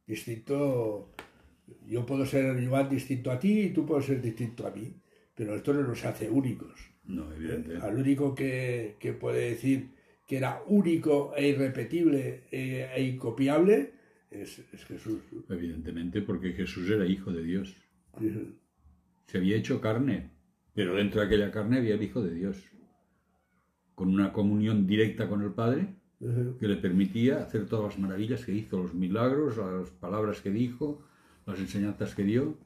Distinto, 0.06 1.14
yo 1.88 2.06
puedo 2.06 2.26
ser 2.26 2.66
Joan 2.66 2.90
distinto 2.90 3.32
a 3.32 3.40
ti 3.40 3.62
y 3.62 3.70
tú 3.70 3.86
puedes 3.86 4.06
ser 4.06 4.22
distinto 4.22 4.68
a 4.68 4.72
mí, 4.72 4.94
pero 5.36 5.56
esto 5.56 5.74
no 5.74 5.84
nos 5.84 6.04
hace 6.06 6.30
únicos. 6.30 6.92
No, 7.06 7.32
evidente. 7.34 7.78
Al 7.78 7.98
único 7.98 8.36
que, 8.36 8.96
que 9.00 9.14
puede 9.14 9.50
decir 9.50 9.90
que 10.28 10.38
era 10.38 10.62
único 10.68 11.34
e 11.36 11.50
irrepetible 11.50 12.44
e, 12.52 12.90
e 12.96 13.04
incopiable 13.04 13.94
es, 14.32 14.60
es 14.72 14.86
Jesús. 14.86 15.22
Evidentemente, 15.50 16.22
porque 16.22 16.54
Jesús 16.54 16.90
era 16.90 17.06
hijo 17.06 17.32
de 17.32 17.44
Dios. 17.44 17.76
Se 19.28 19.38
había 19.38 19.56
hecho 19.56 19.82
carne, 19.82 20.32
pero 20.74 20.96
dentro 20.96 21.22
de 21.22 21.28
aquella 21.28 21.52
carne 21.52 21.78
había 21.78 21.96
el 21.96 22.04
Hijo 22.04 22.22
de 22.22 22.34
Dios, 22.34 22.64
con 23.96 24.10
una 24.10 24.34
comunión 24.34 24.86
directa 24.86 25.28
con 25.28 25.42
el 25.42 25.54
Padre 25.54 25.96
que 26.60 26.68
le 26.68 26.76
permitía 26.78 27.40
hacer 27.44 27.66
todas 27.68 27.86
las 27.92 28.00
maravillas 28.00 28.46
que 28.46 28.54
hizo, 28.54 28.78
los 28.84 28.94
milagros, 28.94 29.58
las 29.58 29.90
palabras 29.90 30.40
que 30.42 30.52
dijo, 30.52 31.02
las 31.46 31.60
enseñanzas 31.60 32.16
que 32.16 32.24
dio. 32.24 32.58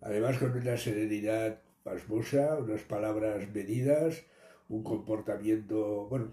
Además 0.00 0.38
con 0.38 0.52
una 0.52 0.76
serenidad 0.76 1.60
pasmosa, 1.84 2.56
unas 2.58 2.82
palabras 2.82 3.48
medidas, 3.54 4.24
un 4.68 4.82
comportamiento, 4.82 6.06
bueno, 6.08 6.32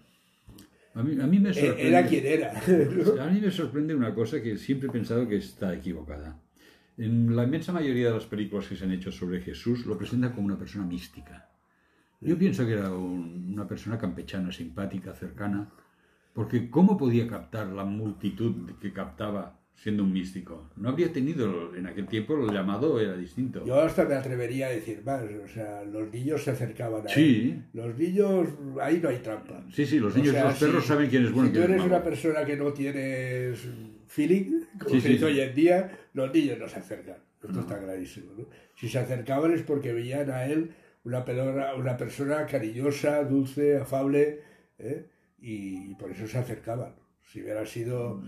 A 0.94 1.04
mí, 1.04 1.20
a 1.22 1.28
mí 1.28 1.40
me 1.40 1.50
e- 1.50 1.54
sorprende, 1.54 1.88
era 1.88 2.06
quien 2.08 2.26
era. 2.26 2.54
¿no? 3.16 3.22
a 3.22 3.28
mí 3.28 3.42
me 3.42 3.52
sorprende 3.52 3.96
una 3.96 4.14
cosa 4.14 4.42
que 4.42 4.58
siempre 4.58 4.90
he 4.90 4.92
pensado 4.92 5.28
que 5.28 5.38
está 5.38 5.74
equivocada. 5.74 6.40
En 6.98 7.36
la 7.36 7.44
inmensa 7.44 7.74
mayoría 7.74 8.08
de 8.08 8.14
las 8.14 8.26
películas 8.26 8.68
que 8.68 8.76
se 8.78 8.86
han 8.86 8.92
hecho 8.92 9.12
sobre 9.12 9.42
Jesús 9.42 9.86
lo 9.86 9.98
presentan 9.98 10.32
como 10.34 10.48
una 10.48 10.58
persona 10.58 10.86
mística. 10.86 11.50
Yo 12.22 12.38
pienso 12.38 12.66
que 12.66 12.74
era 12.74 12.90
un- 12.92 13.52
una 13.54 13.68
persona 13.68 13.98
campechana, 13.98 14.52
simpática, 14.52 15.14
cercana, 15.14 15.70
porque 16.36 16.70
¿cómo 16.70 16.98
podía 16.98 17.28
captar 17.28 17.68
la 17.68 17.86
multitud 17.86 18.70
que 18.82 18.92
captaba 18.94 19.58
siendo 19.74 20.04
un 20.04 20.12
místico? 20.14 20.70
No 20.76 20.90
habría 20.90 21.12
tenido, 21.12 21.74
en 21.76 21.88
aquel 21.88 22.08
tiempo 22.08 22.36
el 22.38 22.52
llamado 22.54 23.00
era 23.00 23.16
distinto. 23.16 23.64
Yo 23.66 23.80
hasta 23.80 24.04
me 24.06 24.16
atrevería 24.16 24.68
a 24.68 24.70
decir 24.72 25.02
más, 25.06 25.24
o 25.24 25.48
sea, 25.48 25.84
los 25.86 26.12
niños 26.12 26.44
se 26.44 26.52
acercaban 26.52 27.08
a 27.08 27.10
Sí. 27.10 27.54
él. 27.56 27.64
Los 27.74 27.98
niños, 27.98 28.50
ahí 28.82 29.00
no 29.02 29.10
hay 29.10 29.18
trampa. 29.20 29.64
Sí, 29.72 29.86
sí, 29.86 29.98
los 30.00 30.14
O 30.14 30.18
niños 30.18 30.34
y 30.34 30.36
sea, 30.38 30.46
los 30.50 30.60
perros 30.60 30.82
si- 30.84 30.88
saben 30.90 31.10
quién 31.10 31.26
es 31.26 31.32
bueno 31.32 31.48
y 31.48 31.52
Si 31.54 31.58
tú 31.58 31.64
eres 31.64 31.78
malo. 31.78 31.96
una 31.96 32.04
persona 32.04 32.46
que 32.46 32.58
no 32.58 32.74
tienes 32.74 33.68
feeling, 34.08 34.62
como 34.78 34.90
Sí, 34.94 35.02
se 35.02 35.08
sí, 35.08 35.14
dice 35.14 35.26
hoy 35.26 35.40
en 35.40 35.56
día, 35.56 36.00
los 36.14 36.34
niños 36.34 36.60
no 36.60 36.68
se 36.68 36.80
acercan. 36.80 37.18
Esto 37.42 37.60
está 37.62 37.80
clarísimo. 37.80 38.32
¿no? 38.38 38.46
Si 38.76 38.90
se 38.90 39.00
acercaban 39.00 39.54
es 39.54 39.62
porque 39.62 39.94
veían 39.94 40.30
a 40.32 40.46
él 40.46 40.72
una, 41.04 41.24
pelora- 41.24 41.76
una 41.76 41.96
persona 41.96 42.46
cariñosa, 42.48 43.24
dulce, 43.24 43.78
afable, 43.78 44.42
¿eh? 44.80 45.06
Y, 45.52 45.92
y 45.92 45.96
por 45.96 46.12
eso 46.12 46.28
se 46.28 46.38
acercaban. 46.38 46.96
Si 47.24 47.42
hubiera 47.42 47.66
sido 47.66 48.22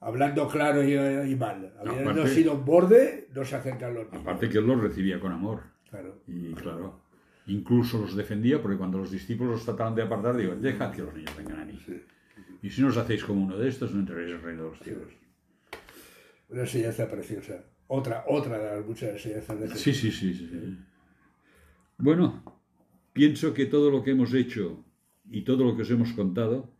hablando 0.00 0.48
claro 0.48 0.82
y, 0.82 0.94
y 0.94 1.36
mal, 1.36 1.72
hubiera 1.82 2.10
Aparte- 2.10 2.28
sido 2.34 2.54
un 2.54 2.64
borde, 2.64 3.28
no 3.34 3.44
se 3.44 3.56
acercan 3.56 3.94
los 3.94 4.06
niños. 4.06 4.22
Aparte 4.22 4.48
que 4.48 4.58
él 4.58 4.66
los 4.66 4.80
recibía 4.80 5.20
con 5.20 5.32
amor. 5.32 5.62
Claro. 5.90 6.22
Y 6.26 6.52
claro, 6.54 7.00
incluso 7.46 7.98
los 7.98 8.16
defendía 8.16 8.60
porque 8.62 8.78
cuando 8.78 8.98
los 8.98 9.10
discípulos 9.10 9.52
los 9.54 9.64
trataban 9.64 9.94
de 9.94 10.02
apartar, 10.02 10.36
digo, 10.36 10.54
dejad 10.54 10.90
que 10.92 11.02
los 11.02 11.14
niños 11.14 11.36
vengan 11.36 11.60
a 11.60 11.64
mí. 11.64 11.78
Y 12.62 12.70
si 12.70 12.80
no 12.80 12.88
os 12.88 12.96
hacéis 12.96 13.24
como 13.24 13.42
uno 13.44 13.58
de 13.58 13.68
estos, 13.68 13.92
no 13.92 14.00
entraréis 14.00 14.30
en 14.30 14.36
el 14.36 14.42
reino 14.42 14.64
de 14.64 14.70
los 14.70 14.78
cielos. 14.80 15.08
Una 16.48 16.60
enseñanza 16.62 17.08
preciosa. 17.08 17.64
Otra, 17.88 18.24
otra 18.28 18.58
de 18.58 18.76
las 18.76 18.86
muchas 18.86 19.10
enseñanzas 19.10 19.60
de 19.60 19.68
sí, 19.76 19.92
sí, 19.92 20.10
sí. 20.10 20.34
sí. 20.34 20.78
Bueno, 21.98 22.42
pienso 23.12 23.52
que 23.52 23.66
todo 23.66 23.90
lo 23.90 24.02
que 24.02 24.12
hemos 24.12 24.32
hecho 24.32 24.84
y 25.32 25.42
todo 25.42 25.64
lo 25.64 25.74
que 25.74 25.82
os 25.82 25.90
hemos 25.90 26.12
contado 26.12 26.70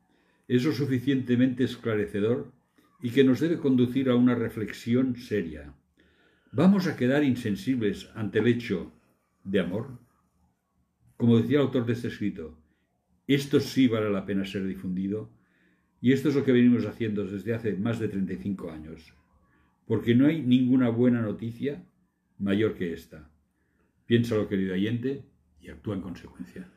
es 0.46 0.64
lo 0.64 0.72
suficientemente 0.72 1.64
esclarecedor 1.64 2.52
y 3.00 3.10
que 3.10 3.24
nos 3.24 3.40
debe 3.40 3.58
conducir 3.58 4.10
a 4.10 4.14
una 4.14 4.34
reflexión 4.34 5.16
seria. 5.16 5.74
¿Vamos 6.52 6.86
a 6.86 6.96
quedar 6.96 7.24
insensibles 7.24 8.10
ante 8.14 8.40
el 8.40 8.46
hecho 8.46 8.92
de 9.42 9.60
amor? 9.60 9.98
Como 11.16 11.38
decía 11.38 11.58
el 11.58 11.66
autor 11.66 11.86
de 11.86 11.94
este 11.94 12.08
escrito, 12.08 12.58
esto 13.26 13.58
sí 13.58 13.88
vale 13.88 14.10
la 14.10 14.26
pena 14.26 14.44
ser 14.44 14.66
difundido 14.66 15.30
y 16.02 16.12
esto 16.12 16.28
es 16.28 16.34
lo 16.34 16.44
que 16.44 16.52
venimos 16.52 16.84
haciendo 16.84 17.24
desde 17.24 17.54
hace 17.54 17.72
más 17.74 17.98
de 17.98 18.08
35 18.08 18.70
años, 18.70 19.14
porque 19.86 20.14
no 20.14 20.26
hay 20.26 20.42
ninguna 20.42 20.90
buena 20.90 21.22
noticia 21.22 21.86
mayor 22.38 22.74
que 22.74 22.92
esta. 22.92 23.30
Piénsalo, 24.04 24.48
querido 24.48 24.74
oyente, 24.74 25.24
y 25.60 25.70
actúa 25.70 25.94
en 25.94 26.02
consecuencia. 26.02 26.68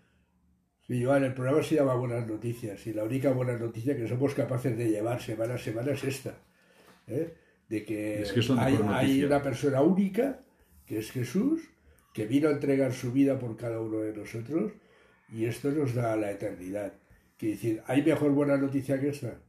Sí, 0.87 1.03
Joan, 1.03 1.23
el 1.23 1.33
programa 1.33 1.63
se 1.63 1.75
llama 1.75 1.95
Buenas 1.95 2.27
Noticias 2.27 2.85
y 2.85 2.93
la 2.93 3.03
única 3.03 3.31
buena 3.31 3.57
noticia 3.57 3.97
que 3.97 4.07
somos 4.07 4.35
capaces 4.35 4.77
de 4.77 4.91
llevar 4.91 5.19
semana 5.19 5.55
a 5.55 5.57
semana 5.57 5.93
es 5.93 6.03
esta. 6.03 6.37
¿eh? 7.07 7.33
De 7.67 7.83
que, 7.83 8.21
Es 8.21 8.31
que 8.31 8.41
hay, 8.59 9.23
una 9.23 9.41
persona 9.41 9.81
única, 9.81 10.41
que 10.85 10.99
es 10.99 11.11
Jesús, 11.11 11.61
que 12.13 12.27
vino 12.27 12.49
a 12.49 12.51
entregar 12.51 12.93
su 12.93 13.11
vida 13.11 13.39
por 13.39 13.57
cada 13.57 13.79
uno 13.79 14.01
de 14.01 14.15
nosotros 14.15 14.73
y 15.33 15.45
esto 15.45 15.71
nos 15.71 15.95
da 15.95 16.15
la 16.17 16.29
eternidad. 16.29 16.93
Quiere 17.35 17.55
decir, 17.55 17.81
¿hay 17.87 18.03
mejor 18.03 18.31
buena 18.33 18.55
noticia 18.55 18.99
que 19.01 19.09
esta? 19.09 19.39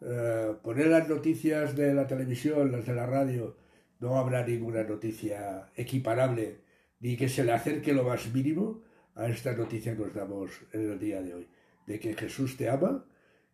Eh, 0.00 0.54
poner 0.62 0.86
las 0.86 1.06
noticias 1.06 1.76
de 1.76 1.92
la 1.92 2.06
televisión, 2.06 2.72
las 2.72 2.86
de 2.86 2.94
la 2.94 3.04
radio, 3.04 3.58
no 4.00 4.16
habrá 4.16 4.46
ninguna 4.46 4.84
noticia 4.84 5.70
equiparable 5.76 6.62
ni 7.00 7.18
que 7.18 7.28
se 7.28 7.44
le 7.44 7.52
acerque 7.52 7.92
lo 7.92 8.04
más 8.04 8.32
mínimo 8.32 8.82
a 9.14 9.28
esta 9.28 9.52
noticia 9.52 9.96
que 9.96 10.02
os 10.02 10.14
damos 10.14 10.50
en 10.72 10.90
el 10.90 10.98
día 10.98 11.22
de 11.22 11.34
hoy, 11.34 11.48
de 11.86 11.98
que 11.98 12.14
Jesús 12.14 12.56
te 12.56 12.68
ama, 12.68 13.04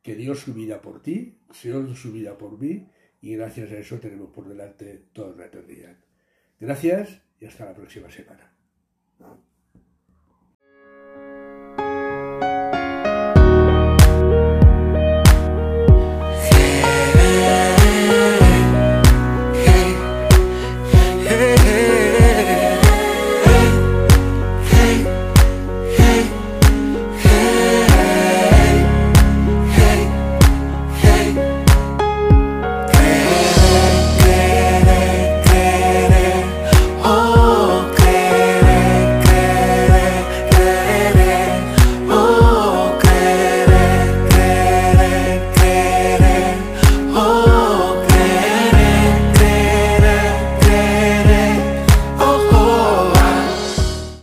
que 0.02 0.14
dio 0.14 0.34
su 0.34 0.54
vida 0.54 0.80
por 0.80 1.02
ti, 1.02 1.38
se 1.52 1.68
dio 1.68 1.94
su 1.94 2.12
vida 2.12 2.38
por 2.38 2.58
mí, 2.58 2.88
y 3.20 3.34
gracias 3.36 3.70
a 3.72 3.78
eso 3.78 3.98
tenemos 3.98 4.30
por 4.30 4.48
delante 4.48 5.08
toda 5.12 5.34
una 5.34 5.46
eternidad. 5.46 5.96
Gracias 6.60 7.22
y 7.40 7.46
hasta 7.46 7.64
la 7.64 7.74
próxima 7.74 8.10
semana. 8.10 8.54